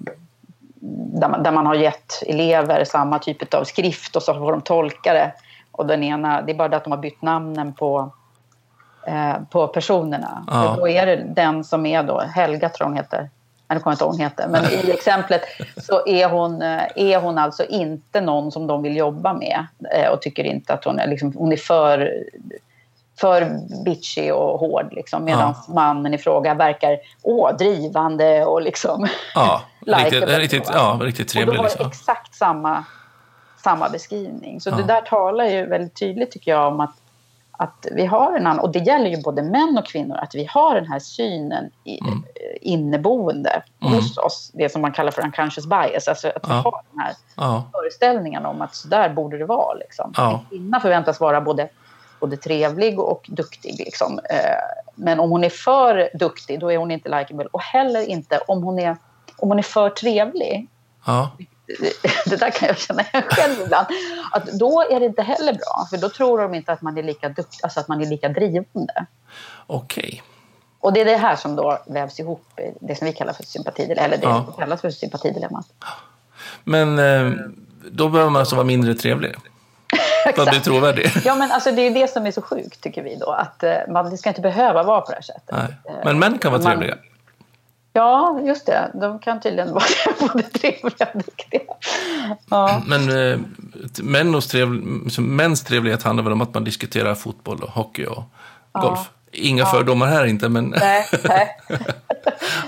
[1.20, 4.60] där, man, där man har gett elever samma typ av skrift och så får de
[4.60, 5.32] tolka det.
[5.72, 8.12] Och den ena, det är bara det att de har bytt namnen på,
[9.06, 10.44] eh, på personerna.
[10.46, 10.74] Ja.
[10.78, 13.30] Då är det den som är då, Helga tror hon heter,
[13.68, 15.42] eller kommer inte hon heter, men i exemplet
[15.76, 20.12] så är hon, eh, är hon alltså inte någon som de vill jobba med eh,
[20.12, 22.24] och tycker inte att hon är, liksom, hon är för
[23.20, 24.92] för bitchy och hård.
[24.92, 25.74] Liksom, Medan ja.
[25.74, 29.06] mannen i fråga verkar åh, drivande och liksom...
[29.34, 31.48] Ja, riktigt, riktigt, ja, riktigt trevlig.
[31.48, 31.86] Och då har liksom.
[31.86, 32.84] exakt samma,
[33.64, 34.60] samma beskrivning.
[34.60, 34.76] Så ja.
[34.76, 36.94] det där talar ju väldigt tydligt tycker jag om att,
[37.52, 38.60] att vi har en annan...
[38.60, 42.00] Och det gäller ju både män och kvinnor, att vi har den här synen i,
[42.00, 42.24] mm.
[42.60, 43.94] inneboende mm.
[43.94, 44.50] hos oss.
[44.54, 46.08] Det som man kallar för unconscious bias.
[46.08, 47.64] Alltså att vi har den här ja.
[47.72, 49.74] föreställningen om att så där borde det vara.
[49.74, 50.14] Liksom.
[50.16, 51.68] En kvinna förväntas vara både
[52.20, 53.78] både trevlig och duktig.
[53.78, 54.18] Liksom.
[54.30, 54.38] Eh,
[54.94, 57.48] men om hon är för duktig, då är hon inte likeable.
[57.52, 58.96] Och heller inte om hon är,
[59.36, 60.66] om hon är för trevlig.
[61.06, 61.30] Ja.
[62.26, 63.86] Det där kan jag känna igen själv ibland.
[64.32, 67.02] Att då är det inte heller bra, för då tror de inte att man är
[67.02, 69.06] lika duktig, alltså att man är lika drivande.
[69.66, 70.04] Okej.
[70.04, 70.20] Okay.
[70.80, 74.06] Och det är det här som då vävs ihop det som vi kallar för sympatidilemma,
[74.06, 74.44] eller det ja.
[74.44, 75.66] som kallas för sympatidilemmat.
[76.64, 77.32] Men eh,
[77.90, 79.34] då behöver man alltså vara mindre trevlig?
[80.34, 81.10] För att bli trovärdig.
[81.24, 83.30] Ja, men alltså, det är det som är så sjukt tycker vi då.
[83.32, 85.54] Att eh, man, det ska inte behöva vara på det här sättet.
[85.84, 86.00] Nej.
[86.04, 86.96] Men män kan vara Man- trevliga.
[87.92, 88.90] Ja, just det.
[88.94, 89.84] De kan tydligen vara
[90.20, 91.60] både trevliga och duktiga.
[92.50, 93.38] Ja, Men eh,
[94.02, 94.80] mäns, trevl,
[95.10, 98.22] så mäns trevlighet handlar väl om att man diskuterar fotboll och hockey och
[98.72, 99.10] golf.
[99.32, 101.56] Inga fördomar här inte, men nej, nej.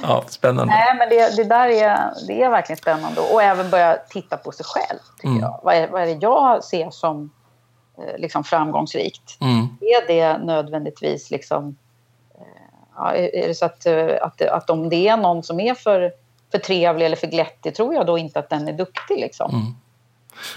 [0.03, 0.75] ja, spännande.
[0.75, 3.21] nej men det, det där är, det är verkligen spännande.
[3.21, 4.99] Och även börja titta på sig själv.
[5.17, 5.41] Tycker Mm.
[5.41, 5.61] jag.
[5.63, 7.29] Vad, är, vad är det jag ser som eh,
[8.19, 9.37] liksom framgångsrikt?
[9.41, 9.69] Mm.
[9.81, 11.77] Är det nödvändigtvis liksom...
[12.35, 12.47] eh,
[12.97, 16.13] Ja, är det så att, eh, att, att om det är någon som är för,
[16.51, 19.19] för trevlig eller för glättig tror jag då inte att den är duktig.
[19.21, 19.51] Liksom.
[19.51, 19.75] Mm.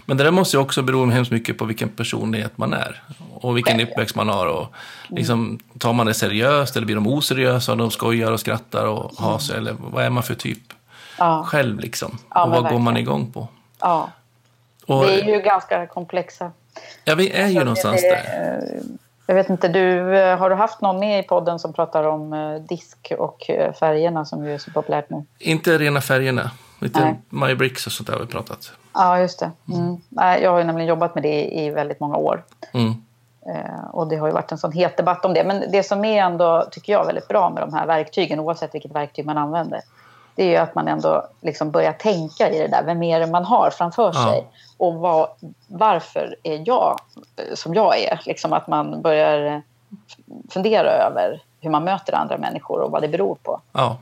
[0.06, 3.04] Men det där måste ju också bero hemskt mycket på vilken personlighet man är.
[3.34, 4.48] Och vilken Själv, uppväxt man har.
[4.48, 4.68] Och
[5.10, 9.12] liksom, tar man det seriöst eller blir de oseriösa och de skojar och skrattar och
[9.18, 9.58] har sig?
[9.58, 10.60] Eller vad är man för typ
[11.18, 12.18] Ja, själv liksom?
[12.30, 12.98] Ja, och vad går man verkligen.
[13.18, 13.48] igång på?
[13.80, 14.10] ja.
[14.86, 16.52] Och, Vi är ju ganska komplexa.
[17.04, 18.74] Ja, vi är ju någonstans det, där.
[18.76, 18.82] eh,
[19.28, 22.34] Jag vet inte, du, eh, har du haft någon med i podden som pratar om
[22.34, 23.38] eh, disk och
[23.80, 25.24] färgerna som ju är så populärt nu?
[25.40, 26.52] Inte rena färgerna.
[26.82, 27.16] Lite Nej.
[27.30, 28.72] My Bricks och sånt där har vi pratat.
[28.94, 29.52] Ja, just det.
[29.74, 29.98] Mm.
[30.10, 32.44] Nej, jag har ju nämligen jobbat med det i, väldigt många år.
[32.74, 32.94] Mm.
[33.92, 35.44] Och det har ju varit en sån het debatt om det.
[35.44, 38.92] Men det som är ändå, tycker jag, väldigt bra med de här verktygen, oavsett vilket
[38.96, 39.82] verktyg man använder,
[40.36, 42.84] det är ju att man ändå liksom börjar tänka i det där.
[42.86, 44.32] Vem är det man har framför Ja.
[44.32, 44.48] sig?
[44.78, 45.30] Och vad,
[45.68, 47.00] varför är jag
[47.54, 48.22] som jag är?
[48.26, 49.62] Liksom att man börjar
[50.50, 53.62] fundera över hur man möter andra människor och vad det beror på.
[53.72, 53.98] Ja.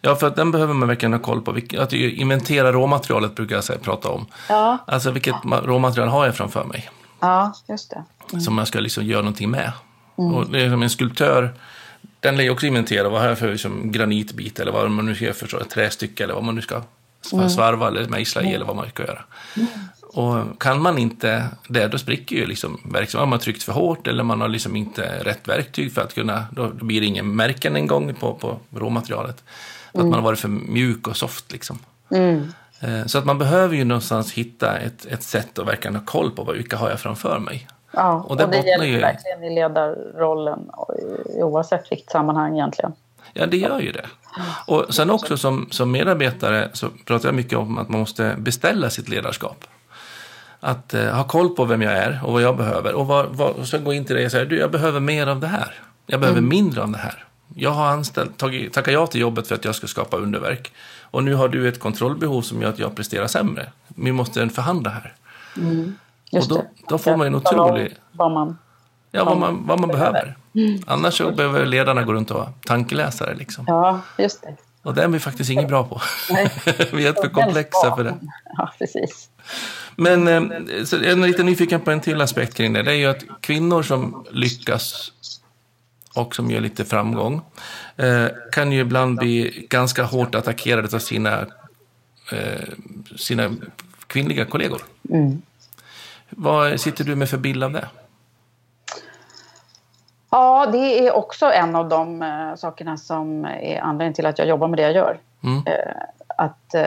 [0.00, 1.58] ja, för att den behöver man verkligen ha koll på.
[1.78, 4.26] Att inventera råmaterialet brukar jag säga, prata om.
[4.48, 6.90] Ja, Alltså vilket ma- råmaterial har jag framför mig?
[7.20, 7.94] ja just
[8.30, 8.40] det.
[8.40, 9.72] som man ska liksom göra någonting med.
[10.14, 11.54] Och det är som en skulptör,
[12.20, 15.24] den lär ju också inventera vad här för liksom granitbit eller vad man nu ska
[15.24, 16.82] göra för ett trästycke eller vad man nu ska
[17.48, 19.22] svarva eller mejsla i eller vad man ska göra.
[20.12, 23.20] Och kan man inte det, då spricker ju liksom verksamheten.
[23.20, 26.44] Har man tryckt för hårt eller man har liksom inte rätt verktyg för att kunna,
[26.52, 29.44] då, då blir det ingen märken en gång på, på råmaterialet.
[29.92, 31.78] För att man har varit för mjuk och soft liksom.
[32.10, 32.52] Mm.
[32.80, 36.30] Eh, Så att man behöver ju någonstans hitta ett, ett sätt att verkligen ha koll
[36.30, 37.68] på vad, vilka har jag framför mig.
[37.92, 40.94] Ja, Och och det det, bottnar gäller ju- verkligen i ledarrollen och
[41.38, 42.92] i- oavsett vilket sammanhang egentligen.
[43.32, 44.06] Ja, det gör ju det.
[44.66, 48.90] Och sen också som, som medarbetare så pratar jag mycket om att man måste beställa
[48.90, 49.64] sitt ledarskap.
[50.60, 52.92] Att eh, ha koll på vem jag är och vad jag behöver.
[52.92, 55.26] Och, vad, vad, och så gå in till det och säga, du jag behöver mer
[55.26, 55.74] av det här.
[56.06, 57.24] Jag behöver mindre av det här.
[57.54, 60.72] Jag har anställt, tagit, tackat ja till jobbet för att jag ska skapa underverk.
[61.02, 63.72] Och nu har du ett kontrollbehov som gör att jag presterar sämre.
[63.88, 65.14] Vi måste förhandla här.
[66.32, 67.96] Just och då, då får man en otrolig...
[68.12, 68.58] Vad man,
[69.10, 70.36] Ja, vad man, vad man behöver.
[70.86, 73.34] Annars så behöver ledarna gå runt och vara tankeläsare.
[73.34, 73.64] Liksom.
[73.68, 74.56] ja, just det.
[74.82, 76.00] Och det är vi faktiskt inget bra på.
[76.96, 78.14] Vi är för komplexa för det.
[78.56, 79.28] Ja, precis.
[79.96, 82.82] Men eh, så jag är lite nyfiken på en till aspekt kring det.
[82.82, 85.12] Det är ju att kvinnor som lyckas
[86.14, 87.42] och som gör lite framgång
[87.96, 91.46] eh, kan ju ibland bli ganska hårt attackerade av sina,
[92.32, 92.68] eh,
[93.16, 93.56] sina
[94.06, 94.82] kvinnliga kollegor.
[95.10, 95.42] Mm.
[96.30, 97.88] Vad sitter du med för bild av det?
[100.30, 104.48] Ja, det är också en av de eh, sakerna som är anledningen till att jag
[104.48, 105.18] jobbar med det jag gör.
[105.44, 105.62] Mm.
[105.66, 106.02] Eh,
[106.36, 106.82] att eh,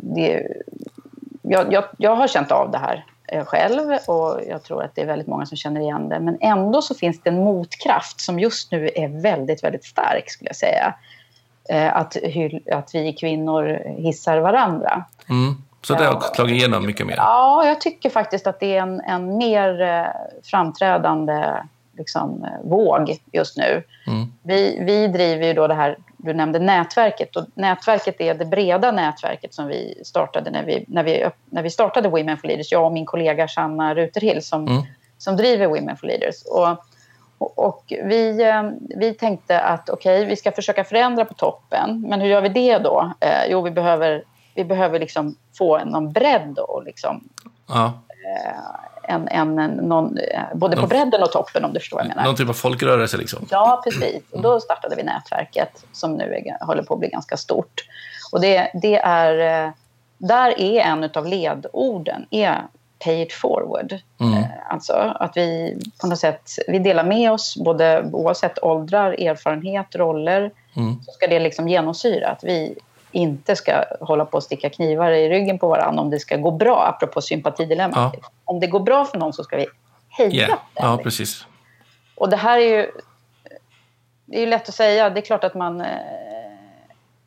[0.00, 0.46] det,
[1.42, 3.04] jag, jag, jag har känt av det här
[3.44, 6.20] själv och jag tror att det är väldigt många som känner igen det.
[6.20, 10.48] Men ändå så finns det en motkraft som just nu är väldigt, väldigt stark skulle
[10.48, 10.94] jag säga.
[11.92, 12.16] Att,
[12.72, 15.04] att vi kvinnor hissar varandra.
[15.28, 15.54] Mm.
[15.82, 17.14] Så det har slagit igenom mycket mer.
[17.16, 20.06] Ja, jag tycker faktiskt att det är en, en mer
[20.42, 21.52] framträdande
[21.98, 23.82] liksom, eh, våg just nu.
[24.06, 24.26] Mm.
[24.42, 27.36] Vi, vi driver ju då det här, du nämnde nätverket.
[27.36, 31.70] Och nätverket är det breda nätverket som vi startade när vi, när vi, när vi
[31.70, 32.72] startade Women for Leaders.
[32.72, 34.82] Jag och min kollega Sanna Ruterhill som, Mm.
[35.18, 36.42] som driver Women for Leaders.
[36.50, 36.76] Och,
[37.38, 38.62] och, vi, eh,
[38.96, 42.04] vi tänkte att okej, vi ska försöka förändra på toppen.
[42.08, 43.12] Men hur gör vi det då?
[43.20, 47.28] Eh, jo, vi behöver, vi behöver liksom få någon bredd och liksom
[47.68, 47.92] Ja.
[48.46, 52.08] en, en, en, någon, eh, både på bredden och toppen om du förstår vad jag
[52.08, 52.24] menar.
[52.24, 53.46] Någon typ av folkrörelse liksom.
[53.50, 54.22] Ja, precis.
[54.32, 57.84] Och då startade vi nätverket som nu är, håller på att bli ganska stort.
[58.32, 59.72] Och det, det är, eh,
[60.18, 62.62] där är en av ledorden är
[63.04, 63.98] pay it forward.
[64.20, 64.38] Mm.
[64.38, 69.96] Eh, Alltså att vi på något sätt vi delar med oss, både oavsett åldrar, erfarenhet,
[69.96, 70.50] roller.
[70.76, 71.02] Mm.
[71.02, 72.78] Så ska det liksom genomsyra att vi
[73.12, 76.50] inte ska hålla på att sticka knivar i ryggen på varandra om det ska gå
[76.50, 78.14] bra, apropå sympatidilemmat.
[78.22, 78.28] Ja.
[78.44, 79.66] Om det går bra för någon så ska vi
[80.08, 80.58] heja Yeah.
[80.74, 81.46] Ja, precis.
[82.14, 82.90] Och det här är ju...
[84.24, 85.10] Det är ju lätt att säga.
[85.10, 85.86] Det är klart att man eh,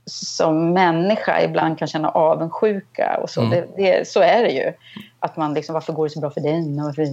[0.06, 3.42] som människa ibland kan känna avundsjuka och så.
[3.42, 3.52] Mm.
[3.52, 4.74] Det, det, så är det ju.
[5.20, 6.80] Att man liksom, varför går det så bra för den?
[6.80, 7.06] Och varför...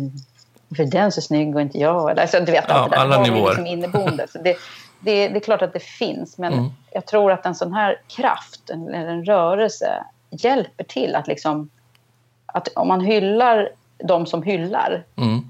[0.76, 2.20] för den så snygg och inte jag.
[2.20, 3.02] Alltså, du vet, ja, allt det där.
[3.02, 3.48] alla nivåer.
[3.48, 4.26] Liksom inneboende.
[4.28, 4.56] Så det,
[5.00, 6.66] det, det är klart att det finns, men Mm.
[6.92, 11.70] jag tror att en sån här kraft, eller en rörelse, hjälper till att liksom...
[12.46, 13.68] Att om man hyllar
[14.08, 15.40] de som hyllar, Mm.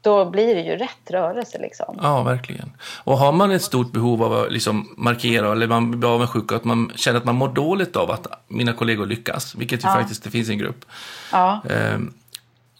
[0.00, 1.58] då blir det ju rätt rörelse.
[1.58, 1.98] Liksom.
[2.02, 2.72] Ja, verkligen.
[3.04, 6.64] Och har man ett stort behov av att liksom markera eller man blir avundsjuk att
[6.64, 9.94] man känner att man mår dåligt av att mina kollegor lyckas, vilket ju Ja.
[9.94, 10.84] faktiskt det finns en grupp,
[11.32, 12.12] Ja, Ehm,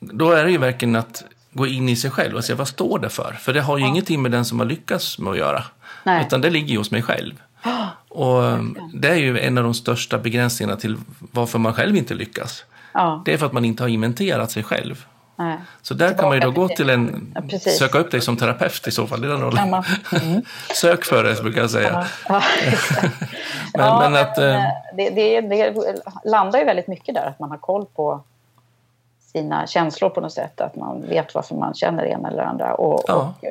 [0.01, 2.99] Då är det ju verkligen att gå in i sig själv och se vad står
[2.99, 3.33] det för?
[3.33, 5.65] För det har ju ingenting med den som har lyckats med att göra.
[6.07, 6.25] Nej.
[6.27, 7.35] Utan det ligger ju hos mig själv.
[8.09, 12.15] Och ehm, det är ju en av de största begränsningarna till varför man själv inte
[12.15, 12.65] lyckas.
[12.95, 15.07] ja, Det är för att man inte har inventerat sig själv.
[15.37, 15.57] nej.
[15.83, 18.87] Så där kan man ju då gå till en, Ja, söka upp dig som terapeut
[18.87, 19.69] i så fall, i den rollen.
[19.69, 20.43] Mm.
[20.75, 22.07] Sök för det, brukar jag säga.
[22.29, 22.79] Ja, det.
[23.75, 25.75] Men- ja, men men, att, eh, eh, det, det, det
[26.25, 28.21] landar ju väldigt mycket där, att man har koll på
[29.33, 30.61] sina känslor på något sätt.
[30.61, 33.45] Att man vet varför man känner det ena eller andra och, och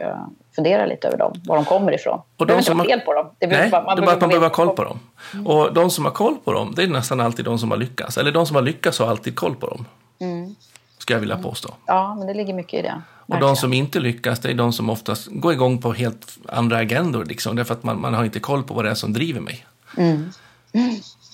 [0.56, 2.22] funderar lite över dem, var de kommer ifrån.
[2.38, 3.28] Och det de inte som har- fel på dem.
[3.40, 5.00] Det Nej, inte vara- det bara man behöver ha koll på dem.
[5.46, 8.18] Och de som har koll på dem, det är nästan alltid de som har lyckats.
[8.18, 9.86] Eller de som har lyckats har alltid koll på dem.
[10.20, 10.56] Mm.
[10.98, 11.74] Ska jag vilja påstå.
[11.86, 13.02] Ja, men det ligger mycket i det.
[13.28, 13.54] Och Verkligen.
[13.54, 17.26] de som inte lyckas, det är de som oftast går igång på helt andra agendor.
[17.26, 19.66] Liksom, därför att man, man har inte koll på vad det är som driver mig.
[19.98, 20.30] Mm.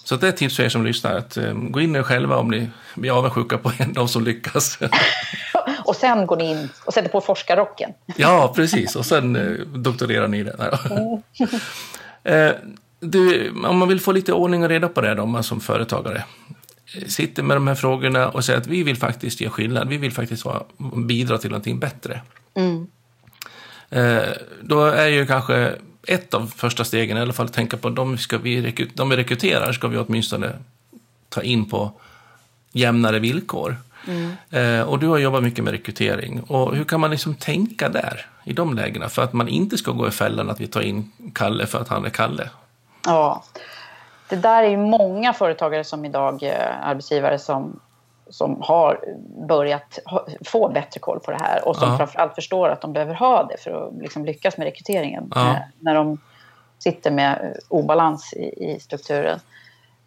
[0.03, 1.15] Så det är ett tips för er som lyssnar.
[1.17, 4.23] Att, eh, gå in i er själva om ni blir avundsjuka på en, de som
[4.23, 4.79] lyckas.
[5.91, 7.93] Och sen går ni in och sätter på forskarrocken.
[8.17, 8.95] ja, precis.
[8.95, 10.79] Och sen eh, doktorerar ni i det.
[12.23, 12.51] Eh,
[12.99, 16.23] du, om man vill få lite ordning och reda på det då, man som företagare.
[16.97, 19.87] eh, Sitter med de här frågorna och säger att vi vill faktiskt ge skillnad.
[19.87, 20.45] Vi vill faktiskt
[21.07, 22.21] bidra till någonting bättre.
[22.53, 22.87] Mm.
[24.61, 25.75] Då är ju kanske
[26.07, 29.15] ett av första stegen i alla fall att tänka på de, ska vi de vi
[29.15, 30.51] rekryterar ska vi åtminstone
[31.29, 31.91] ta in på
[32.71, 33.77] jämnare villkor.
[34.51, 36.41] Eh, och du har jobbat mycket med rekrytering.
[36.41, 39.91] Och hur kan man liksom tänka där, i de lägena, för att man inte ska
[39.91, 42.49] gå i fällan att vi tar in Kalle för att han är Kalle?
[43.05, 43.43] Ja,
[44.29, 47.79] det där är ju många företagare som idag, eh, arbetsgivare som,
[48.29, 48.99] som har
[49.47, 49.99] börjat
[50.45, 51.97] få bättre koll på det här och som Ja.
[51.97, 55.49] framförallt förstår att de behöver ha det för att liksom lyckas med rekryteringen Ja.
[55.49, 56.17] eh, när de
[56.79, 59.39] sitter med obalans i, i strukturen.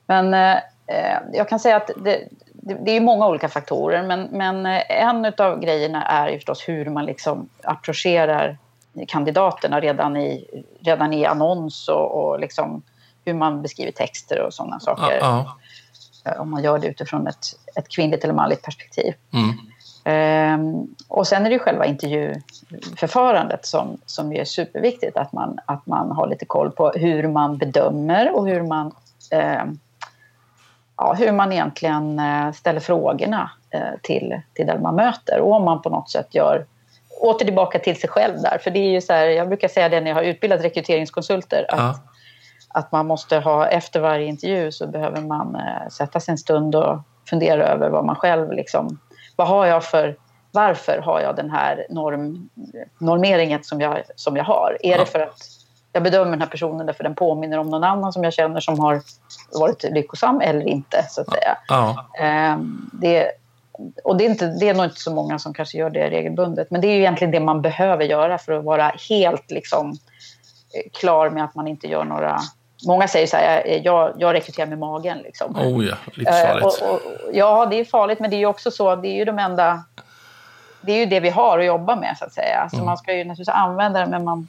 [0.07, 2.19] Men eh, jag kan säga att det,
[2.67, 6.87] det, är många olika faktorer men, men eh, en av grejerna är ju förstås hur
[6.91, 8.59] man liksom approcherar
[9.09, 10.45] kandidaterna redan i,
[10.81, 12.83] redan i annons och, och liksom
[13.25, 15.19] hur man beskriver texter och sådana Ja, saker.
[15.21, 15.57] ja.
[16.25, 17.47] Eh, Om man gör det utifrån ett,
[17.77, 19.15] ett kvinnligt eller manligt perspektiv.
[19.33, 19.51] Mm.
[20.05, 25.17] Ehm, och sen är det ju själva intervjuförfarandet som, som är superviktigt.
[25.17, 28.93] Att man, att man har lite koll på hur man bedömer och hur man,
[29.31, 29.79] ehm,
[30.97, 35.41] ja, hur man egentligen eh, ställer frågorna eh, till, till den man möter.
[35.41, 36.67] Och om man på något sätt gör
[37.21, 38.59] åter tillbaka till sig själv där.
[38.59, 41.67] För det är ju så här, jag brukar säga det när jag har utbildat rekryteringskonsulter.
[41.69, 41.95] Att, Ja.
[42.69, 46.75] att man måste ha, efter varje intervju så behöver man eh, sätta sig en stund
[46.75, 46.99] och
[47.31, 48.99] fundera över vad man själv liksom,
[49.37, 50.17] vad har jag för,
[50.51, 52.49] varför har jag den här norm,
[52.99, 54.79] normeringen som jag, som jag har?
[54.81, 54.99] Är Ja.
[54.99, 55.39] det för att
[55.95, 58.79] jag bedömer den här personen därför den påminner om någon annan som jag känner som
[58.79, 59.03] har
[59.53, 61.59] varit lyckosam eller inte, så att säga.
[61.69, 62.07] Ja.
[62.19, 63.31] Ehm, det,
[64.05, 66.71] och det är, inte, det är nog inte så många som kanske gör det regelbundet.
[66.71, 70.91] Men det är ju egentligen det man behöver göra för att vara helt liksom, eh,
[71.01, 72.41] klar med att man inte gör några...
[72.87, 75.19] Många säger så här, jag, jag, jag rekryterar med magen.
[75.19, 75.57] Liksom.
[75.57, 76.83] Oh ja, Eh, livsfarligt.
[76.83, 77.01] och, och,
[77.33, 79.85] ja, det är farligt, men det är ju också så, det är ju de enda...
[80.81, 82.69] Det är ju det vi har att jobba med, så att säga.
[82.71, 82.87] Så Mm.
[82.87, 84.49] man ska ju naturligtvis använda det, men man,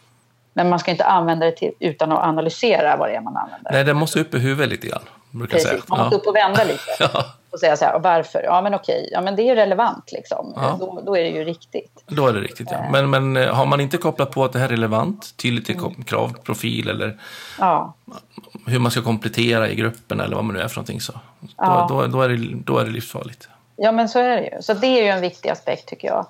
[0.57, 3.71] men man ska inte använda det till, utan att analysera vad det är man använder.
[3.71, 5.73] Nej, det måste upp i huvudet lite grann, brukar jag säga.
[5.73, 7.25] Precis, man måste upp och vända lite Ja.
[7.51, 8.41] och säga så här, och varför?
[8.43, 10.53] Ja, men okej, ja, men det är ju relevant liksom.
[10.55, 10.77] Ja.
[10.79, 12.03] Då, då är det ju riktigt.
[12.07, 12.85] Då är det riktigt, ja.
[12.91, 15.91] Men, men eh, har man inte kopplat på att det här är relevant, tydligt Mm.
[15.99, 17.19] i kravprofil eller
[17.59, 17.93] Ja,
[18.67, 21.13] hur man ska komplettera i gruppen eller vad man nu är för någonting så.
[21.39, 21.85] Då, Ja.
[21.89, 23.49] då, då, är, det, då är det livsfarligt.
[23.75, 24.61] ja men så är det ju.
[24.61, 26.25] Så det är ju en viktig aspekt tycker jag.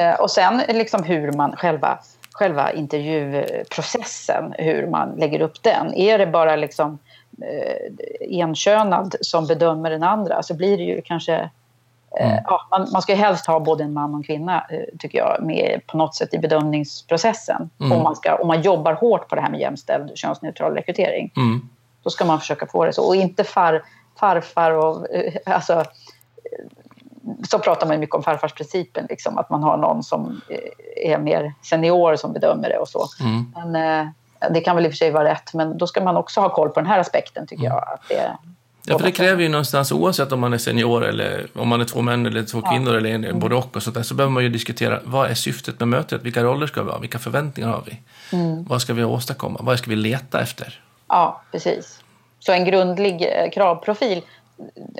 [0.00, 1.98] Eh, Och sen liksom hur man själva,
[2.36, 5.94] själva intervjuprocessen, hur man lägger upp den.
[5.94, 6.98] Är det bara liksom
[7.42, 11.48] eh, enkönad som bedömer den andra så blir det ju kanske eh,
[12.18, 12.44] Mm.
[12.44, 15.18] Ja, man, man ska ju helst ha både en man och en kvinna, eh, tycker
[15.18, 17.70] jag, med på något sätt i bedömningsprocessen.
[17.80, 17.92] Mm.
[17.92, 21.32] Om, man ska, om man jobbar hårt på det här med jämställd könsneutral rekrytering.
[21.36, 21.68] Mm.
[22.02, 23.06] Då ska man försöka få det så.
[23.06, 23.82] Och inte far,
[24.20, 25.10] farfar och...
[25.10, 25.84] eh, Alltså,
[27.48, 31.54] så pratar man mycket om farfarsprincipen, liksom, att man har någon som eh, är mer
[31.62, 33.08] senior som bedömer det och så.
[33.20, 33.52] Mm.
[33.54, 34.08] Men eh,
[34.50, 36.48] det kan väl i och för sig vara rätt, men då ska man också ha
[36.48, 37.76] koll på den här aspekten tycker jag.
[37.76, 38.36] Att det,
[38.88, 41.84] Ja, för det kräver ju någonstans, oavsett om man är senior eller om man är
[41.84, 43.38] två män eller två kvinnor eller en, Mm.
[43.38, 46.22] både och och sånt där, så behöver man ju diskutera vad är syftet med mötet?
[46.22, 46.98] Vilka roller ska vi ha?
[46.98, 48.00] Vilka förväntningar har vi?
[48.36, 48.64] Mm.
[48.64, 49.60] Vad ska vi åstadkomma?
[49.62, 50.80] Vad ska vi leta efter?
[51.08, 52.00] Ja, precis.
[52.38, 54.22] Så en grundlig eh, kravprofil,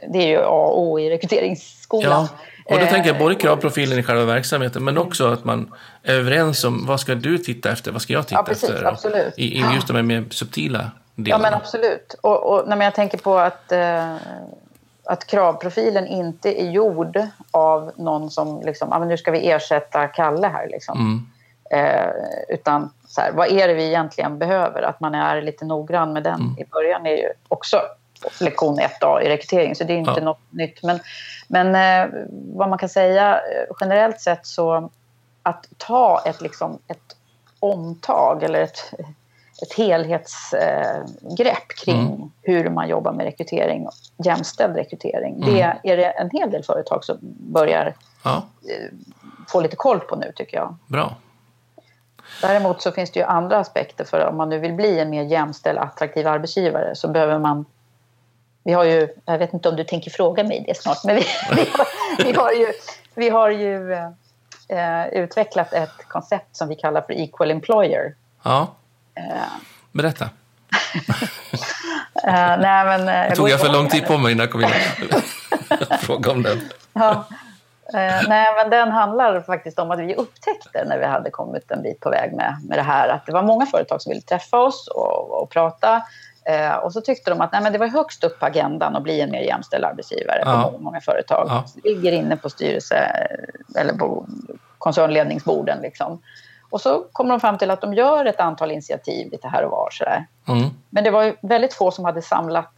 [0.08, 2.10] det är ju A och O i rekryteringsskolan.
[2.12, 2.28] Ja,
[2.74, 6.14] och då Eh, tänker jag både kravprofilen i själva verksamheten men också att man är
[6.14, 8.84] överens om vad ska du titta efter, vad ska jag titta Ja, precis, efter?
[8.84, 9.34] absolut.
[9.36, 11.42] I, I just de här mer subtila Ja, delarna.
[11.42, 12.14] men absolut.
[12.20, 14.14] Och, och men jag tänker på att, eh,
[15.04, 17.18] att kravprofilen inte är gjord
[17.50, 20.68] av någon som liksom, ah, men nu ska vi ersätta Kalle här.
[20.68, 20.98] Liksom.
[21.00, 21.26] Mm.
[21.84, 22.10] Eh,
[22.48, 24.82] utan så här, vad är det vi egentligen behöver?
[24.82, 26.58] Att man är lite noggrann med den Mm.
[26.58, 27.80] i början är ju också
[28.40, 30.24] lektion 1A i rekrytering, så det är inte Ja.
[30.24, 30.82] något nytt.
[30.82, 31.00] Men,
[31.48, 32.08] men eh,
[32.54, 34.90] vad man kan säga eh, generellt sett så
[35.42, 37.16] att ta ett, liksom, ett
[37.60, 38.92] omtag eller ett,
[39.62, 42.30] ett helhetsgrepp kring Mm.
[42.42, 43.88] hur man jobbar med rekrytering,
[44.24, 45.34] jämställd rekrytering.
[45.34, 45.54] Mm.
[45.54, 45.60] Det
[45.92, 47.16] är det en hel del företag som
[47.52, 48.42] börjar Ja,
[49.48, 50.76] få lite koll på nu tycker jag.
[50.86, 51.14] bra.
[52.42, 55.22] Däremot så finns det ju andra aspekter för om man nu vill bli en mer
[55.22, 57.64] jämställd, attraktiv arbetsgivare så behöver man
[58.66, 61.26] vi har ju, jag vet inte om du tänker fråga mig det snart, men vi,
[61.50, 61.86] vi, har,
[62.24, 62.66] vi har ju,
[63.14, 63.92] vi har ju
[64.68, 68.14] eh, utvecklat ett koncept som vi kallar för Equal Employer.
[68.42, 68.68] Ja,
[69.16, 69.52] Eh,
[69.92, 70.24] berätta.
[72.24, 74.60] eh, nej, men, eh, Tog går jag för lång tid på mig innan jag kom
[74.60, 74.68] in
[76.00, 76.60] Fråga om den.
[76.92, 77.24] Ja.
[77.94, 81.82] Eh, nej, men den handlar faktiskt om att vi upptäckte när vi hade kommit en
[81.82, 84.58] bit på väg med, med det här att det var många företag som ville träffa
[84.58, 86.02] oss och, och prata.
[86.48, 89.02] Eh, och så tyckte de att nej, men det var högst upp på agendan att
[89.02, 90.52] bli en mer jämställd arbetsgivare Ja.
[90.52, 91.46] på många, många företag.
[91.50, 91.64] Ja.
[91.74, 92.96] Det ligger inne på styrelse
[93.78, 94.26] eller på
[94.78, 95.78] koncernledningsborden.
[95.82, 96.22] Liksom.
[96.70, 99.70] Och så kommer de fram till att de gör ett antal initiativ lite här och
[99.70, 99.88] var.
[99.92, 100.26] Sådär.
[100.48, 100.68] Mm.
[100.90, 102.72] Men det var väldigt få som hade samlat,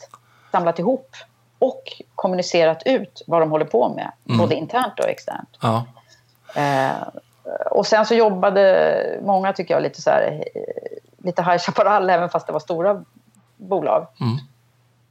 [0.52, 1.10] samlat ihop
[1.58, 1.82] och
[2.14, 4.38] kommunicerat ut vad de håller på med, Mm.
[4.38, 5.58] både internt och externt.
[5.62, 5.84] Ja.
[6.56, 7.08] Eh,
[7.70, 12.28] och sen så jobbade många, tycker jag, lite så här, eh, lite High Chaparral, även
[12.28, 13.04] fast det var stora
[13.58, 14.06] bolag.
[14.20, 14.36] Mm.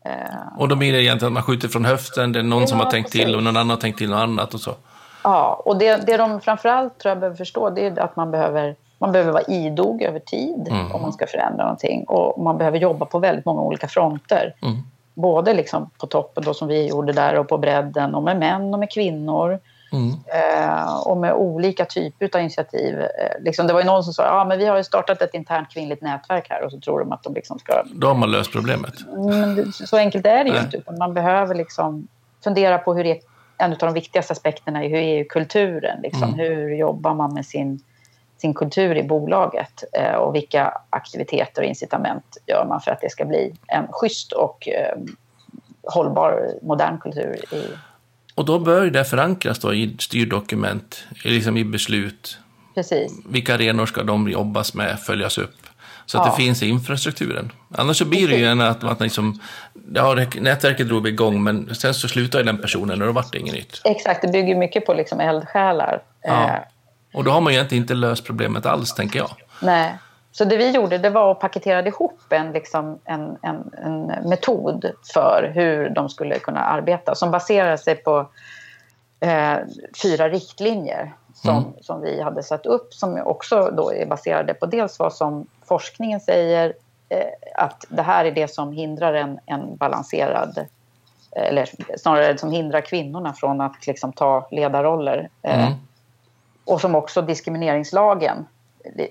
[0.05, 2.77] Eh, Och då blir det egentligen att man skjuter från höften, det är någon som
[2.77, 3.25] Ja, har tänkt precis.
[3.25, 4.71] till och någon annan har tänkt till något annat och så.
[5.23, 8.75] ja, och det, det de framförallt tror jag behöver förstå, det är att man behöver,
[8.99, 10.91] man behöver vara idog över tid Mm.
[10.91, 12.03] om man ska förändra någonting.
[12.07, 14.53] Och man behöver jobba på väldigt många olika fronter.
[14.61, 14.77] Mm.
[15.13, 18.73] Både liksom på toppen då som vi gjorde där och på bredden och med män
[18.73, 19.59] och med kvinnor.
[19.91, 20.11] Mm.
[20.25, 22.99] Eh, och med olika typer av initiativ.
[22.99, 23.07] Eh,
[23.39, 25.69] liksom, det var ju någon som sa ja, men vi har ju startat ett internt
[25.69, 27.83] kvinnligt nätverk här och så tror de att de liksom ska...
[27.85, 28.93] Då har man löst problemet.
[29.15, 30.91] Men det, så enkelt är det ju inte.
[30.99, 32.07] Man behöver liksom
[32.43, 33.19] fundera på hur det,
[33.57, 36.01] en av de viktigaste aspekterna är hur är kulturen.
[36.01, 36.23] Liksom.
[36.23, 36.39] Mm.
[36.39, 37.79] Hur jobbar man med sin,
[38.37, 43.09] sin kultur i bolaget eh, och vilka aktiviteter och incitament gör man för att det
[43.09, 44.67] ska bli en schysst och
[45.83, 47.63] hållbar modern kultur i,
[48.37, 52.37] Och då bör det förankras då i styrdokument, liksom i beslut.
[52.75, 53.11] Precis.
[53.29, 55.55] Vilka arenor ska de jobbas med, följas upp?
[56.05, 56.31] Så att Ja.
[56.31, 57.51] det finns i infrastrukturen.
[57.77, 59.39] Annars så blir det ju en att, att liksom,
[59.93, 63.39] ja, nätverket drog igång men sen så slutar ju den personen och då vart det
[63.39, 63.81] inget nytt.
[63.83, 66.01] Exakt, det bygger mycket på liksom eldsjälar.
[66.23, 66.43] Ja.
[66.47, 66.59] Eh,
[67.13, 69.31] Och då har man ju egentligen inte löst problemet alls, tänker jag.
[69.61, 69.97] nej.
[70.37, 74.91] Så det vi gjorde det var att paketera ihop en, liksom, en, en, en metod
[75.13, 78.29] för hur de skulle kunna arbeta som baserar sig på
[79.19, 79.57] eh,
[80.03, 81.63] fyra riktlinjer som, Mm.
[81.81, 86.19] som vi hade satt upp som också då är baserade på dels vad som forskningen
[86.19, 86.73] säger
[87.09, 90.65] eh, att det här är det som hindrar en, en balanserad
[91.31, 95.29] eller snarare som hindrar kvinnorna från att liksom ta ledarroller.
[95.41, 95.73] Eh, Mm.
[96.65, 98.47] och som också diskrimineringslagen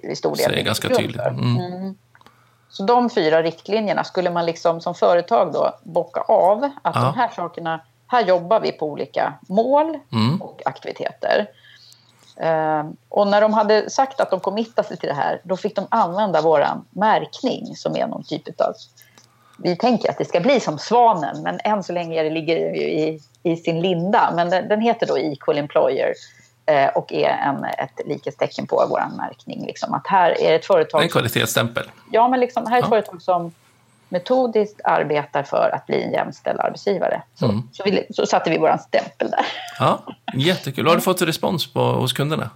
[0.02, 1.16] i stor del Säger ligger ganska tydligt.
[1.22, 1.28] för.
[1.28, 1.94] Mm.
[2.68, 7.00] Så de fyra riktlinjerna skulle man liksom som företag då bocka av att Ja.
[7.00, 10.42] de här sakerna, här jobbar vi på olika mål Mm.
[10.42, 11.46] och aktiviteter.
[12.36, 15.76] Eh, och när de hade sagt att de committade sig till det här, då fick
[15.76, 18.74] de använda våran märkning som är någon typ av...
[19.58, 22.56] Vi tänker att det ska bli som svanen, men än så länge är det ligger
[22.56, 24.32] det ju i, i sin linda.
[24.34, 26.12] Men den, den heter då Equal Employer
[26.94, 29.66] och är en, ett likhetstecken på vår märkning.
[29.66, 29.94] Liksom.
[29.94, 31.84] Att här är ett företag En kvalitetsstämpel.
[32.12, 32.88] Ja, men liksom, här är ett Ja.
[32.88, 33.52] företag som
[34.08, 37.22] metodiskt arbetar för att bli en jämställd arbetsgivare.
[37.34, 37.62] Så, Mm.
[37.72, 39.46] så, vi, så satte vi vår stämpel där.
[39.78, 39.98] Ja,
[40.34, 40.86] jättekul.
[40.86, 42.50] Har du fått respons på, hos kunderna?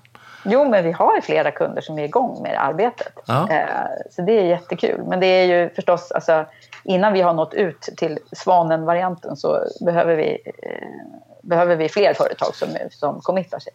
[0.44, 3.12] Jo, men vi har flera kunder som är igång med arbetet.
[3.26, 3.48] Ja.
[3.50, 3.66] Eh,
[4.10, 5.00] så det är jättekul.
[5.06, 6.44] Men det är ju förstås, alltså,
[6.84, 10.88] innan vi har nått ut till Svanen-varianten så behöver vi, eh,
[11.42, 13.72] behöver vi fler företag som, som committar sig.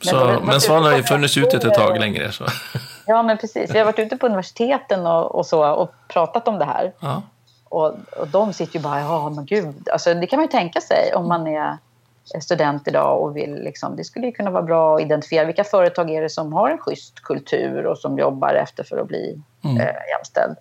[0.00, 2.32] Så, Men- men Svan har ju funnits ute ett tag längre.
[2.32, 2.44] Så.
[3.08, 3.74] Ja, men precis.
[3.74, 6.92] Vi har varit ute på universiteten och, och så och pratat om det här.
[7.00, 7.22] Ja.
[7.64, 9.88] Och, och de sitter ju bara, ja men gud.
[9.92, 11.76] Alltså, det kan man ju tänka sig om man är
[12.40, 16.10] student idag och vill liksom, det skulle ju kunna vara bra att identifiera vilka företag
[16.10, 19.76] är det som har en schysst kultur och som jobbar efter för att bli mm.
[19.76, 20.56] eh, jämställd.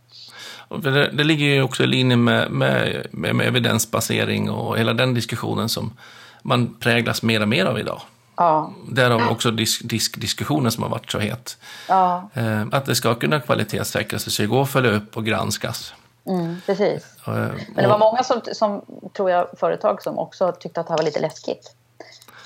[0.84, 5.14] Det, det, ligger ju också i linje med, med, med, med, evidensbasering och hela den
[5.14, 5.94] diskussionen som
[6.42, 8.02] man präglas mer och mer av idag.
[8.38, 8.72] Ja.
[8.92, 11.58] Därav också disk, disk, diskussionen som har varit så het.
[11.90, 12.30] Ja.
[12.34, 15.94] Eh, att det ska kunna kvalitetssäkras, det ska gå att följa upp och granskas.
[16.28, 17.06] Mm, precis.
[17.26, 18.82] Och, Men det var många som, som,
[19.14, 21.76] tror jag, företag som också tyckte att det här var lite läskigt.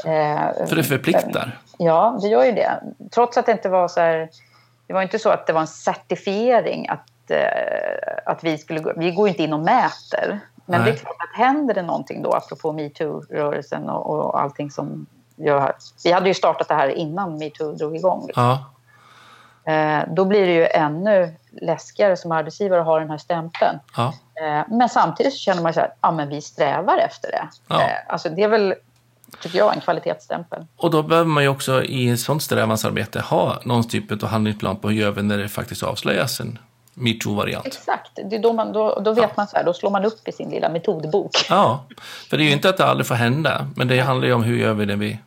[0.05, 1.59] Eh, För det förpliktar?
[1.77, 2.83] Ja, det gör ju det.
[3.11, 4.29] Trots att det inte var så här...
[4.87, 8.93] Det var inte så att det var en certifiering att, eh, att vi skulle...
[8.97, 10.39] Vi går ju inte in och mäter.
[10.65, 10.91] Men Nej.
[10.91, 15.05] det är klart att händer det någonting då, apropå metoo-rörelsen och, och allting som
[15.39, 15.75] gör...
[16.03, 18.27] Vi hade ju startat det här innan metoo drog igång.
[18.27, 18.43] Liksom.
[18.43, 18.65] Ja.
[19.73, 23.79] Eh, då blir det ju ännu läskigare som arbetsgivare att ha den här stämpeln.
[23.97, 24.13] Ja.
[24.41, 27.47] Eh, men samtidigt så känner man så här, ja men vi strävar efter det.
[27.67, 27.81] Ja.
[27.81, 28.73] Eh, alltså det är väl,
[29.41, 30.65] tycker jag, en kvalitetsstämpel.
[30.77, 34.75] Och då behöver man ju också i ett sånt strävansarbete ha någon typ av handlingsplan
[34.75, 36.59] på hur gör vi när det faktiskt avslöjas en
[36.93, 37.65] metoo-variant.
[37.65, 39.29] Exakt, det är då, man, då, då vet ja.
[39.37, 41.31] man så här, då slår man upp i sin lilla metodbok.
[41.49, 41.85] Ja,
[42.29, 44.43] för det är ju inte att det aldrig får hända, men det handlar ju om
[44.43, 45.19] hur gör vi när, vi,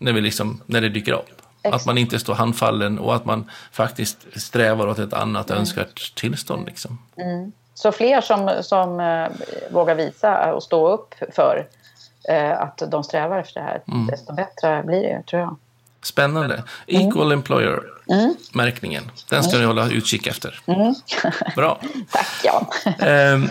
[0.00, 1.42] när, vi liksom, när det dyker upp.
[1.62, 1.80] Exakt.
[1.80, 5.60] Att man inte står handfallen och att man faktiskt strävar åt ett annat mm.
[5.60, 6.66] önskvärt tillstånd.
[6.66, 6.98] Liksom.
[7.16, 7.52] Mm.
[7.74, 9.28] Så fler som, som eh,
[9.70, 11.68] vågar visa och stå upp för
[12.28, 14.06] eh, att de strävar efter det här, mm.
[14.06, 15.56] desto bättre blir det, tror jag.
[16.02, 16.62] Spännande.
[16.86, 17.08] Mm.
[17.08, 19.02] Equal Employer-märkningen.
[19.02, 19.14] Mm.
[19.30, 20.60] Den ska ni hålla utkik efter.
[20.66, 20.94] Mm.
[21.56, 21.80] Bra.
[22.10, 22.66] Tack, Jan.
[22.98, 23.48] Ehm,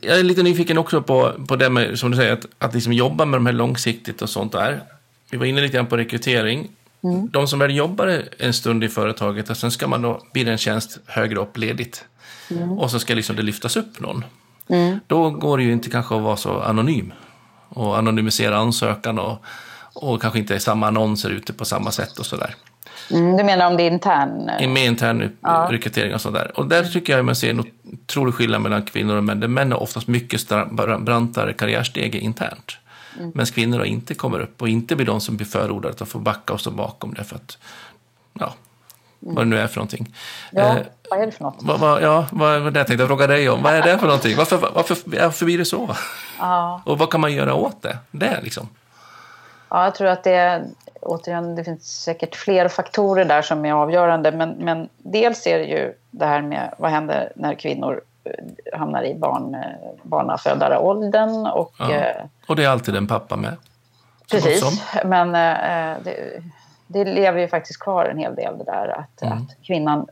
[0.00, 2.92] jag är lite nyfiken också på, på det med, som du säger, att, att liksom
[2.92, 4.82] jobba med de här långsiktigt och sånt där.
[5.30, 6.68] Vi var inne lite grann på rekrytering.
[7.04, 7.30] Mm.
[7.30, 10.58] De som väl jobbar en stund i företaget och sen ska man då, det en
[10.58, 12.04] tjänst högre upp ledigt.
[12.50, 12.78] Mm.
[12.78, 14.24] Och så ska liksom det lyftas upp någon.
[14.68, 15.00] Mm.
[15.06, 17.12] Då går det ju inte kanske att vara så anonym.
[17.68, 19.44] Och anonymisera ansökan och,
[19.94, 22.54] och kanske inte samma annonser ute på samma sätt och sådär.
[23.10, 24.48] Mm, du menar om det är intern?
[24.48, 25.68] Eh, med intern ja.
[25.70, 26.52] rekrytering och sådär.
[26.54, 29.52] Och där tycker jag man ser en otrolig skillnad mellan kvinnor och män.
[29.52, 30.48] Män har oftast mycket
[31.00, 32.76] brantare karriärsteg internt.
[33.18, 33.32] Mm.
[33.34, 36.52] Medan kvinnor inte kommer upp och inte blir de som blir förordade att få backa
[36.52, 37.58] och stå bakom det för att,
[38.32, 38.54] ja,
[39.22, 39.34] mm.
[39.34, 40.16] vad det nu är för någonting.
[40.50, 41.56] Ja, eh, vad är det för något?
[41.58, 43.62] Vad, vad, ja, vad var det jag tänkte fråga dig om.
[43.62, 44.36] Vad är det för någonting?
[44.36, 45.96] Varför, varför, varför blir det så?
[46.38, 46.82] Ja.
[46.84, 47.98] Och vad kan man göra åt det?
[48.10, 48.68] Det liksom.
[49.68, 50.64] Ja, jag tror att det,
[51.00, 54.32] återigen, det finns säkert fler faktorer där som är avgörande.
[54.32, 58.00] Men, men dels är det ju det här med vad händer när kvinnor
[58.72, 59.56] hamnar i barn,
[60.02, 61.46] barnafödaråldern.
[61.46, 61.90] Och, ja.
[61.90, 63.56] Eh, och det är alltid en pappa med?
[64.30, 66.42] Precis, men eh, det,
[66.86, 69.38] det, lever ju faktiskt kvar en hel del det där att, mm.
[69.38, 70.06] att kvinnan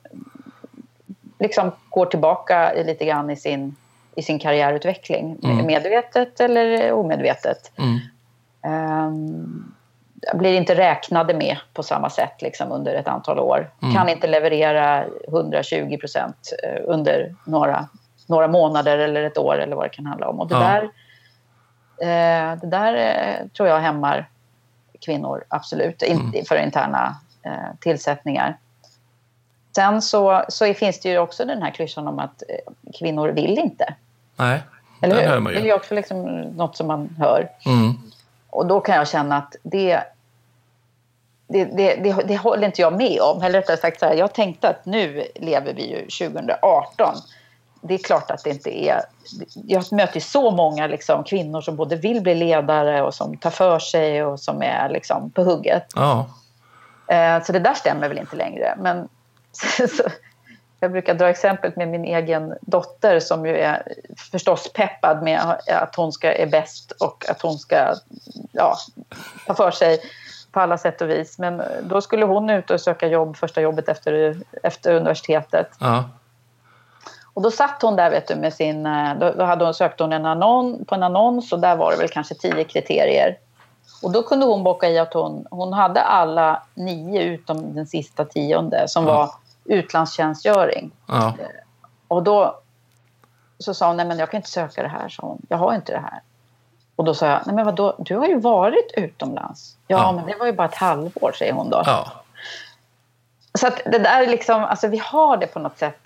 [1.39, 3.77] liksom går tillbaka lite grann i sin,
[4.15, 5.37] i sin karriärutveckling.
[5.43, 5.67] Mm.
[5.67, 7.73] Medvetet eller omedvetet.
[7.77, 7.99] Mm.
[9.07, 9.75] Um,
[10.35, 13.70] blir inte räknade med på samma sätt liksom, under ett antal år.
[13.83, 13.95] Mm.
[13.95, 17.89] Kan inte leverera 120 procent eh, under några,
[18.26, 20.41] några månader eller ett år eller vad det kan handla om.
[20.41, 20.61] Och det ja.
[20.61, 20.83] där,
[22.01, 24.29] eh, det där eh, tror jag hämmar
[25.01, 26.45] kvinnor, absolut, mm.
[26.49, 28.57] för interna eh, tillsättningar.
[29.74, 33.59] Sen så, så finns det ju också den här klyschan om att eh, kvinnor vill
[33.59, 33.95] inte.
[34.37, 34.62] Nej,
[35.03, 35.29] Eller hur?
[35.29, 35.59] hör man ju.
[35.59, 37.49] Det är ju också liksom något som man hör.
[37.66, 37.95] Mm.
[38.51, 40.01] Och då kan jag känna att det,
[41.49, 43.42] det, det, det, det håller inte jag med om.
[43.42, 47.14] Eller rättare sagt så här, jag tänkte att nu lever vi ju 2018.
[47.80, 49.01] Det är klart att det inte är...
[49.55, 53.78] Jag möter så många liksom, kvinnor som både vill bli ledare och som tar för
[53.78, 55.86] sig och som är liksom, på hugget.
[55.94, 56.28] Ja.
[57.09, 58.74] Eh, så det där stämmer väl inte längre.
[58.78, 59.09] Men
[59.53, 60.03] så,
[60.80, 63.82] jag brukar dra exemplet med min egen dotter som ju är
[64.32, 67.94] förstås peppad med att hon ska är bäst och att hon ska
[68.53, 68.76] ja,
[69.46, 69.99] ta för sig
[70.53, 71.38] på alla sätt och vis.
[71.38, 75.68] Men då skulle hon ut och söka jobb, första jobbet efter, efter universitetet.
[75.80, 76.05] Ja.
[77.34, 78.88] Och då satt hon där vet du, med sin...
[79.20, 81.96] Då, då hade hon sökt hon en annon, på en annons och där var det
[81.99, 83.38] väl kanske tio kriterier.
[84.03, 88.24] Och då kunde hon bocka i att hon, hon hade alla nio utom den sista
[88.24, 89.14] tionde som ja.
[89.14, 89.30] var
[89.64, 90.90] utlandstjänstgöring.
[91.07, 91.34] Ja.
[92.09, 92.61] Och då
[93.59, 95.42] så sa hon, nej men jag kan inte söka det här, så hon.
[95.49, 96.20] Jag har inte det här.
[96.99, 99.76] Och då sa jag, nej men vadå, du har ju varit utomlands.
[99.86, 100.12] Ja, ja.
[100.12, 101.82] men det var ju bara ett halvår, säger hon då.
[101.86, 102.12] Ja.
[103.59, 105.99] Så att det där är liksom, alltså vi har det på något sätt.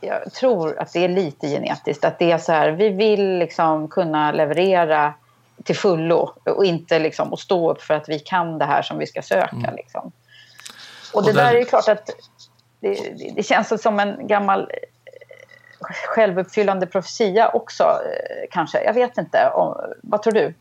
[0.00, 2.04] Jag tror att det är lite genetiskt.
[2.04, 5.14] Att det är så här, vi vill liksom kunna leverera
[5.64, 8.98] till fullo och inte liksom och stå upp för att vi kan det här som
[8.98, 9.56] vi ska söka.
[9.56, 9.76] Mm.
[9.76, 10.12] Liksom.
[11.14, 12.10] Och det och där är ju klart att
[12.80, 14.70] det, det, känns som en gammal
[16.08, 18.84] självuppfyllande profetia också eh, kanske.
[18.84, 19.50] Jag vet inte.
[20.02, 20.54] Vad tror du?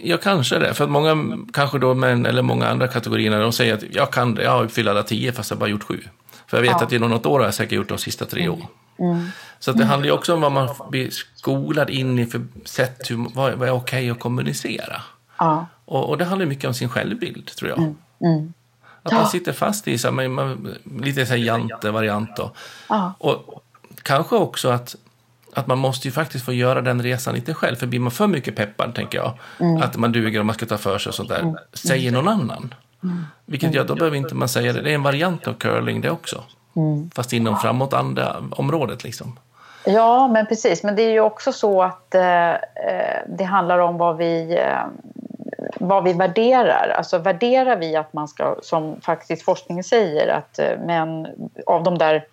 [0.00, 0.74] Ja, kanske det.
[0.74, 4.38] För att många, kanske då män eller många andra kategorier, de säger att jag kan
[4.42, 6.00] jag har uppfyllt alla tio fast jag bara gjort sju.
[6.46, 6.84] För jag vet ja.
[6.84, 8.66] att inom något år har jag säkert gjort de sista tre år.
[8.98, 9.28] Mm.
[9.58, 13.26] Så det handlar ju också om vad man blir skolad in i för sätt, hur,
[13.34, 15.02] vad, vad är okej att kommunicera.
[15.38, 15.66] Ja.
[15.84, 17.78] Och, och, det handlar mycket om sin självbild, tror jag.
[17.78, 17.96] Mm.
[18.20, 18.52] Mm.
[19.02, 22.40] Att man sitter fast i så, man, man, lite så här jante-variant.
[22.88, 23.14] Ja.
[23.18, 23.62] Och
[24.06, 24.96] kanske också att,
[25.54, 27.76] att man måste ju faktiskt få göra den resan lite själv.
[27.76, 29.82] För blir man för mycket peppad, tänker jag, mm.
[29.82, 31.56] att man duger och man ska ta för sig och sånt där, mm.
[31.72, 32.74] säger någon annan.
[33.02, 33.24] Mm.
[33.44, 34.82] Vilket gör, då behöver inte man säga det.
[34.82, 36.42] Det är en variant av curling det också.
[36.76, 37.10] Mm.
[37.14, 39.38] Fast inom framåt andra området liksom.
[39.84, 40.82] Ja, men precis.
[40.82, 42.56] Men det är ju också så att eh, eh
[43.28, 44.86] det handlar om vad vi, eh,
[45.80, 46.94] vad vi värderar.
[46.98, 51.26] Alltså värderar vi att man ska, som faktiskt forskningen säger, att eh, män
[51.66, 52.24] av de där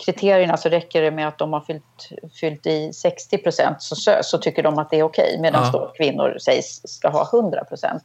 [0.00, 2.08] kriterierna så räcker det med att de har fyllt,
[2.40, 5.92] fyllt i 60 procent så, så tycker de att det är okej medan ja.
[5.96, 8.02] kvinnor sägs ska ha 100 procent.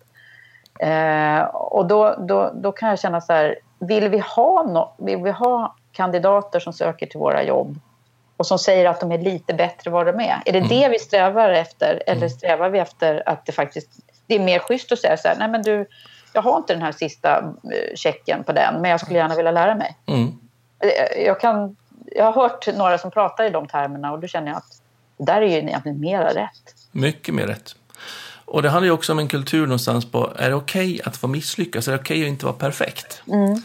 [0.80, 5.17] Eh, och då, då, då kan jag känna så här, vill vi, ha no, vill
[5.17, 7.80] vi ha kandidater som söker till våra jobb
[8.38, 10.41] och som säger att de är lite bättre vad de är?
[10.45, 10.69] Är det mm.
[10.69, 12.30] det vi strävar efter eller mm.
[12.30, 13.89] strävar vi efter att det faktiskt
[14.27, 15.86] det är mer schysst att säga så här, nej men du,
[16.34, 19.51] jag har inte den här sista eh, checken på den men jag skulle gärna vilja
[19.51, 19.97] lära mig.
[20.07, 20.39] Mm.
[20.80, 21.75] Eh, jag, kan,
[22.05, 24.82] jag har hört några som pratar i de termerna och då känner jag att
[25.17, 26.75] det där är ju egentligen mera rätt.
[26.91, 27.75] Mycket mer rätt.
[28.45, 31.17] Och det handlar ju också om en kultur någonstans på, är det okej okay att
[31.17, 31.88] få misslyckas?
[31.88, 33.21] Är det okej okay att inte vara perfekt?
[33.27, 33.61] Mm.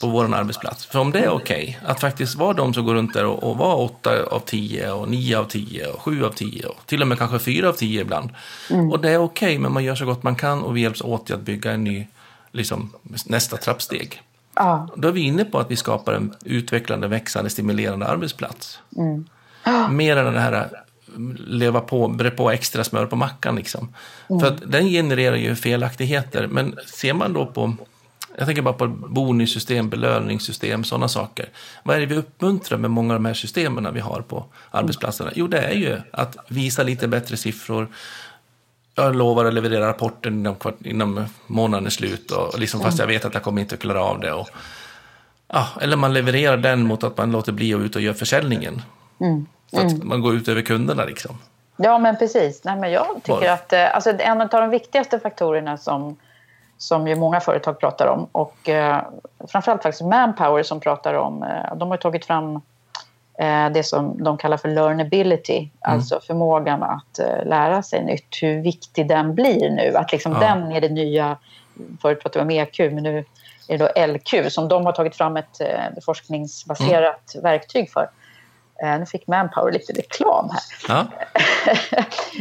[0.00, 0.86] På vår arbetsplats.
[0.86, 3.42] För om det är okej, okay, att faktiskt vara de som går runt där och,
[3.42, 7.02] och vara åtta av tio och nio av tio och sju av tio och till
[7.02, 8.30] och med kanske fyra av tio ibland.
[8.70, 8.90] Mm.
[8.90, 11.26] Och det är okej, men man gör så gott man kan och vi hjälps åt
[11.26, 12.06] till att bygga en ny,
[12.52, 12.92] liksom,
[13.26, 14.22] nästa trappsteg.
[14.54, 14.88] Ja.
[14.96, 18.78] Då är vi inne på att vi skapar en utvecklande, växande, stimulerande arbetsplats.
[18.96, 19.24] Mm.
[19.90, 20.68] Mer än den här
[21.46, 23.56] leva på, bre på extra smör på mackan.
[23.56, 23.94] Liksom.
[24.30, 24.40] Mm.
[24.40, 26.46] För att den genererar ju felaktigheter.
[26.46, 27.74] Men ser man då på,
[28.38, 31.48] jag tänker bara på bonussystem, belöningssystem, sådana saker.
[31.82, 35.30] Vad är det vi uppmuntrar med många av de här systemen vi har på arbetsplatserna?
[35.34, 37.88] Jo, det är ju att visa lite bättre siffror.
[39.04, 43.34] Jag lovar att leverera rapporten inom, inom månadens slut, och liksom, fast jag vet att
[43.34, 44.32] jag kommer inte att klara av det.
[44.32, 44.48] Och,
[45.48, 48.82] ja, eller man levererar den mot att man låter bli att ut och göra försäljningen.
[49.20, 49.46] Mm.
[49.70, 50.08] Så att mm.
[50.08, 51.38] man går ut över kunderna liksom.
[51.76, 52.64] Ja, men precis.
[52.64, 53.46] Nej, men jag tycker Var?
[53.46, 56.16] att eh, alltså, en av de viktigaste faktorerna som,
[56.78, 59.02] som ju många företag pratar om och eh,
[59.48, 62.60] framförallt faktiskt Manpower som pratar om, eh, de har tagit fram
[63.72, 65.70] det som de kallar för learnability, mm.
[65.80, 69.96] alltså förmågan att eh, lära sig nytt, hur viktig den blir nu.
[69.96, 70.38] Att liksom ja.
[70.40, 71.36] den är det nya,
[72.02, 73.24] förut pratade vi om EQ, men nu
[73.68, 77.42] är det då LQ som de har tagit fram ett eh, forskningsbaserat mm.
[77.42, 78.10] verktyg för.
[78.82, 80.62] Eh, nu fick Manpower lite reklam här.
[80.88, 81.06] Ja.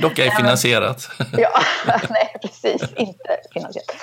[0.01, 1.09] Dock ej finansierat.
[1.37, 1.49] ja,
[2.09, 3.95] nej precis, inte finansierat.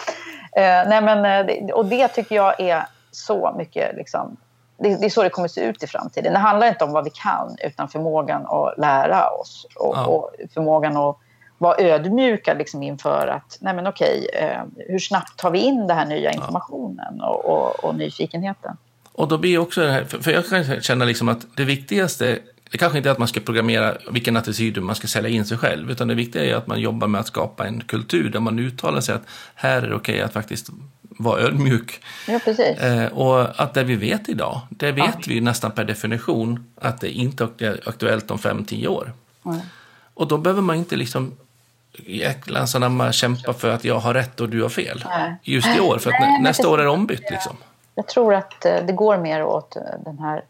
[0.57, 4.37] Eh, nej, men, eh, och det tycker jag är så mycket, liksom,
[4.79, 6.33] det, det, är så det kommer se ut i framtiden.
[6.33, 10.07] Det handlar inte om vad vi kan, utan förmågan att lära oss och, ja.
[10.07, 11.17] och förmågan att
[11.59, 14.27] vara ödmjuka liksom inför att, nej men okej,
[14.77, 17.29] hur snabbt tar vi in den här nya informationen ja.
[17.29, 18.77] och, och, och nyfikenheten?
[19.13, 22.39] Och då blir också det här, för jag kan känna liksom att det viktigaste,
[22.71, 25.59] det kanske inte är att man ska programmera vilken attityd man ska sälja in sig
[25.59, 28.59] själv, utan det viktiga är att man jobbar med att skapa en kultur där man
[28.59, 29.23] uttalar sig att
[29.55, 30.71] här är det okej okay att faktiskt
[31.19, 32.01] vara ödmjuk.
[32.29, 32.79] Ja, precis.
[32.79, 35.23] Eh, och att det vi vet idag, det vet ja.
[35.27, 39.13] vi nästan per definition att det inte är aktuellt om fem tio år.
[39.45, 39.59] Mm.
[40.15, 41.33] Och då behöver man inte liksom
[42.07, 45.05] jäklans anamma kämpa för att jag har rätt och du har fel.
[45.09, 45.35] Nej.
[45.43, 47.31] Just i år, för att Nej, nästa år är det ombytt.
[47.31, 47.57] Liksom
[47.99, 50.45] jag tror att eh, det går mer åt eh, den här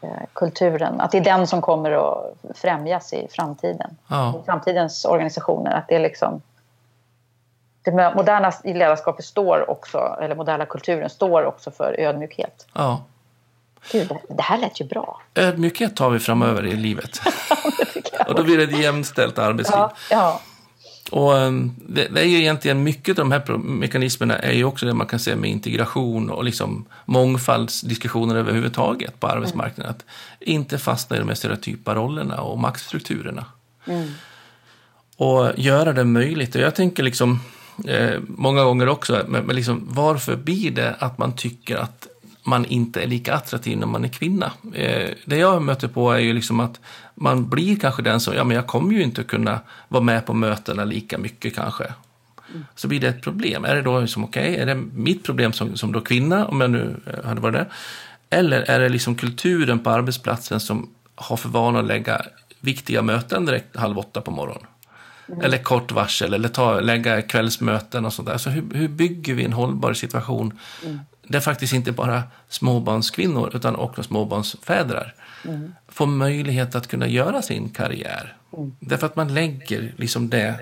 [0.00, 1.00] eh, kulturen.
[1.00, 3.96] Att det är den som kommer att främjas i framtiden.
[4.06, 4.34] Ja.
[4.42, 5.70] I framtidens organisationer.
[5.70, 6.42] Att det är liksom...
[7.90, 12.66] Det moderna ledarskapet står också, eller moderna kulturen står också för ödmjukhet.
[12.72, 13.04] Ja.
[13.92, 15.20] Gud, det här lät ju bra.
[15.34, 17.20] Ödmjukhet tar vi framöver i livet.
[18.28, 19.78] och då blir det ett jämställt arbetsliv.
[19.78, 20.40] Ja, ja.
[21.10, 24.94] Och ehm, det, är ju egentligen mycket av de här mekanismerna är ju också det
[24.94, 29.94] man kan se med integration och liksom mångfaldsdiskussioner överhuvudtaget på arbetsmarknaden.
[29.94, 30.04] Att
[30.40, 33.44] inte fastna i de här stereotypa rollerna och maktstrukturerna.
[33.86, 34.08] Mm.
[35.16, 36.54] Och göra det möjligt.
[36.54, 37.40] Och jag tänker liksom
[37.86, 42.08] eh, många gånger också, men, men liksom, varför blir det att man tycker att
[42.44, 44.52] man inte är lika attraktiv när man är kvinna.
[44.74, 46.80] Eh, det jag möter på är ju liksom att
[47.14, 50.34] man blir kanske den som, ja men jag kommer ju inte kunna vara med på
[50.34, 51.84] mötena lika mycket kanske.
[52.50, 52.64] Mm.
[52.74, 53.64] Så blir det ett problem.
[53.64, 56.60] Är det då liksom, okej, okay, är det mitt problem som, som då kvinna, om
[56.60, 57.66] jag nu eh, hade varit det?
[58.30, 62.22] Eller är det liksom kulturen på arbetsplatsen som har för vana att lägga
[62.60, 64.66] viktiga möten direkt halv åtta på morgonen.
[65.28, 65.40] Mm.
[65.40, 68.38] Eller kort varsel, eller ta, lägga kvällsmöten och sådär.
[68.38, 71.00] Så hur, hur bygger vi en hållbar situation mm.
[71.22, 75.14] där faktiskt inte bara småbarnskvinnor utan också småbarnsfäder
[75.44, 75.74] mm.
[75.88, 78.36] får möjlighet att kunna göra sin karriär?
[78.56, 78.76] Mm.
[78.80, 80.54] Därför att man lägger liksom det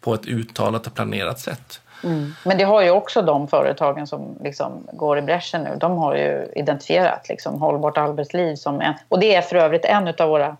[0.00, 1.80] på ett uttalat och planerat sätt.
[2.04, 2.32] Mm.
[2.44, 5.76] Men det har ju också de företagen som liksom går i bräschen nu.
[5.80, 8.94] De har ju identifierat liksom hållbart arbetsliv som en...
[9.08, 10.56] Och det är för övrigt en av våra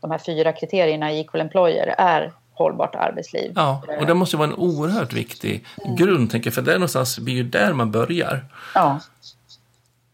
[0.00, 3.52] de här fyra kriterierna i Equal Employer är hållbart arbetsliv.
[3.54, 5.64] Ja, och det måste vara en oerhört viktig
[5.98, 8.44] grund, tänker jag, för det är någonstans blir ju där man börjar.
[8.74, 9.00] Ja.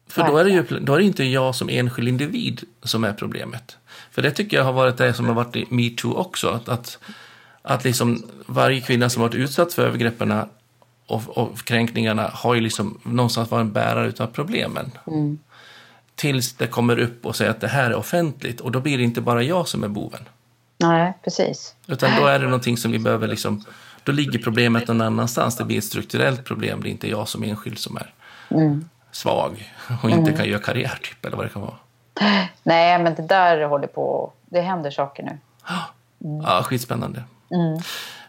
[0.09, 3.12] För då är, det ju, då är det inte jag som enskild individ som är
[3.12, 3.76] problemet.
[4.11, 6.49] För det tycker jag har varit det som har varit i metoo också.
[6.49, 6.99] Att, att,
[7.62, 10.43] att liksom varje kvinna som varit utsatt för övergreppen
[11.07, 14.90] och, och kränkningarna har ju liksom någonstans varit en bärare av problemen.
[15.07, 15.38] Mm.
[16.14, 19.05] Tills det kommer upp och säger att det här är offentligt och då blir det
[19.05, 20.24] inte bara jag som är boven.
[20.83, 21.74] Nej, precis.
[21.87, 23.64] Utan då är det någonting som vi behöver liksom,
[24.05, 25.57] då ligger problemet någon annanstans.
[25.57, 28.12] Det blir ett strukturellt problem, det är inte jag som enskild som är
[28.51, 28.89] mm.
[29.12, 29.72] svag
[30.03, 30.37] och inte mm.
[30.37, 31.76] kan göra karriär typ, eller vad det kan vara.
[32.62, 35.30] Nej, men det där håller på, det händer saker nu.
[35.30, 35.39] Mm.
[36.47, 37.22] Ja, skitspännande.
[37.51, 37.83] Mm.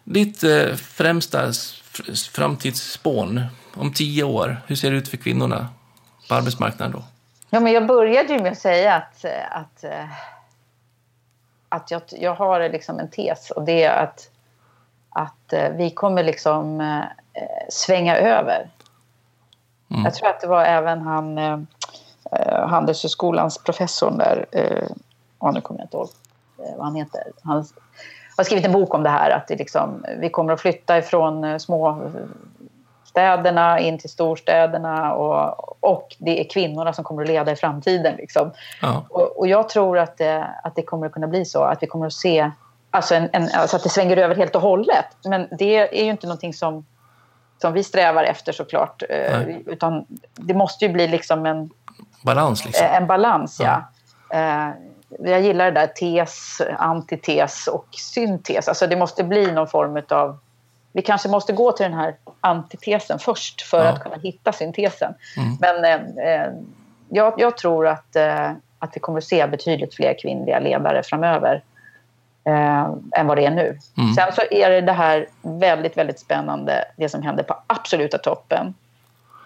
[0.03, 1.51] Ditt eh, främsta
[2.31, 3.41] framtidsspån
[3.73, 5.67] om tio år, hur ser det ut för kvinnorna
[6.29, 7.03] på arbetsmarknaden då?
[7.49, 9.83] Ja, men jag började ju med att säga att, att,
[11.73, 14.29] att jag, jag har liksom en tes och det är att,
[15.09, 17.03] att eh, vi kommer liksom eh,
[17.69, 18.69] svänga över.
[19.89, 20.03] Mm.
[20.03, 21.59] Jag tror att det var även han, eh,
[22.67, 26.09] Handelshögskolans professor där, eh, nu kommer jag inte ihåg
[26.77, 27.23] vad han heter.
[27.43, 27.65] Han
[28.37, 31.59] har skrivit en bok om det här, att det liksom, vi kommer att flytta ifrån
[31.59, 32.11] små
[33.13, 38.15] städerna in till storstäderna och, och det är kvinnorna som kommer att leda i framtiden.
[38.15, 38.51] Liksom.
[38.81, 39.05] Ja.
[39.09, 41.87] Och, och, jag tror att det, att det kommer att kunna bli så, att vi
[41.87, 42.51] kommer att se
[42.91, 45.05] alltså, en, en, alltså att det svänger över helt och hållet.
[45.25, 46.85] Men det är ju inte någonting som,
[47.61, 49.03] som vi strävar efter såklart.
[49.09, 49.63] Eh, Nej.
[49.65, 50.05] Utan
[50.35, 51.69] det måste ju bli liksom en
[52.23, 52.65] balans.
[52.65, 52.87] Liksom.
[52.91, 53.83] En balans, ja.
[54.29, 54.37] ja.
[54.37, 54.69] Eh,
[55.19, 58.67] jag gillar det där tes, antites och syntes.
[58.67, 60.37] Alltså det måste bli någon form av
[60.93, 63.91] vi kanske måste gå till den här antitesen först för ja.
[63.91, 65.13] att kunna hitta syntesen.
[65.37, 65.57] Mm.
[65.59, 66.51] Men eh, eh,
[67.09, 71.63] jag, jag, tror att, eh, att vi kommer att se betydligt fler kvinnliga ledare framöver
[72.43, 73.79] eh, än vad det är nu.
[73.97, 74.13] Mm.
[74.13, 78.73] Sen så är det det här väldigt, väldigt spännande, det som händer på absoluta toppen.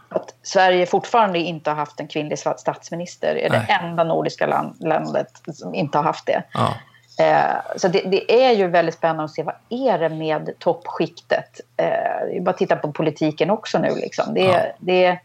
[0.09, 3.35] Att Sverige fortfarande inte har haft en kvinnlig statsminister.
[3.35, 3.65] är Nej.
[3.67, 6.43] det enda nordiska land, landet som inte har haft det.
[6.51, 6.73] Ja.
[7.19, 11.61] Eh, så det, det, är ju väldigt spännande att se vad är det med toppskiktet.
[11.77, 13.95] Eh, bara titta på politiken också nu.
[13.95, 14.33] Liksom.
[14.33, 14.59] Det, ja.
[14.79, 15.19] det,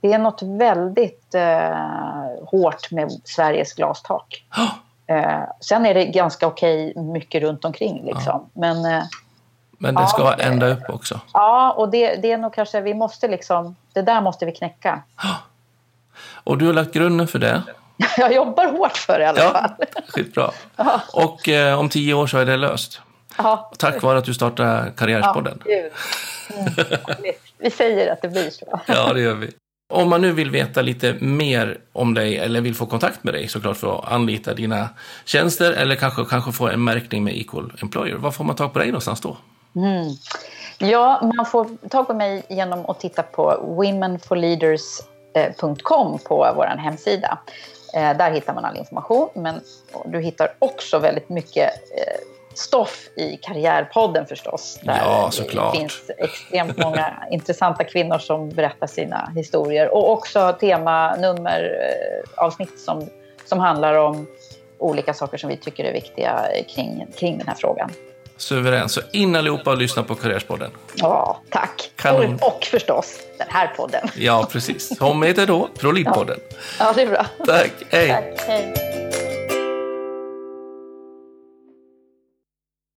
[0.00, 4.44] det är något väldigt eh, hårt med Sveriges glastak.
[5.06, 8.04] Eh, sen är det ganska okej mycket runt omkring.
[8.04, 8.50] Liksom.
[8.54, 8.60] Ja.
[8.60, 9.02] Men, eh,
[9.78, 11.20] Men det ska ja, ända upp också?
[11.32, 15.02] Ja, och det, det är nog kanske, vi måste liksom, det där måste vi knäcka.
[16.44, 17.62] Och du har lagt grunden för det?
[18.16, 19.70] Jag jobbar hårt för det i alla ja, fall.
[20.08, 20.50] Skitbra.
[20.76, 21.00] Ja.
[21.12, 23.00] Och eh, om tio år så är det löst.
[23.38, 23.70] Ja.
[23.78, 25.62] Tack vare att du startade Karriärspodden.
[25.64, 25.76] Ja,
[26.56, 26.72] mm.
[27.58, 28.80] vi säger att det blir så.
[28.86, 29.50] Ja, det gör vi.
[29.92, 33.48] Om man nu vill veta lite mer om dig eller vill få kontakt med dig
[33.48, 34.88] såklart för att anlita dina
[35.24, 38.16] tjänster eller kanske, kanske få en märkning med Equal Employer.
[38.16, 39.36] Var får man tag på dig någonstans då?
[39.76, 40.16] Mm.
[40.78, 47.38] Ja, man får tag på mig genom att titta på womenforleaders.com på vår hemsida.
[47.94, 49.60] Eh, där hittar man all information, men
[50.04, 52.20] du hittar också väldigt mycket eh,
[52.54, 54.80] stoff i Karriärpodden förstås.
[54.82, 55.30] Där ja.
[55.52, 59.94] Det finns extremt många intressanta kvinnor som berättar sina historier.
[59.94, 63.08] Och också temanummer-avsnitt eh, som,
[63.44, 64.26] som handlar om
[64.78, 67.90] olika saker som vi tycker är viktiga kring, kring den här frågan.
[68.36, 68.88] Suverän.
[68.88, 70.70] Så in allihopa och lyssna på Karriärspodden.
[70.94, 71.90] Ja, tack.
[71.96, 72.34] Kanon.
[72.34, 74.08] Och, och förstås den här podden.
[74.16, 74.96] Ja, precis.
[74.98, 76.38] Som heter då Prolidpodden.
[76.50, 76.56] Ja.
[76.78, 77.26] ja, det är bra.
[77.46, 77.72] Tack.
[77.90, 78.08] Hej.
[78.08, 78.48] Tack.
[78.48, 78.93] Hej.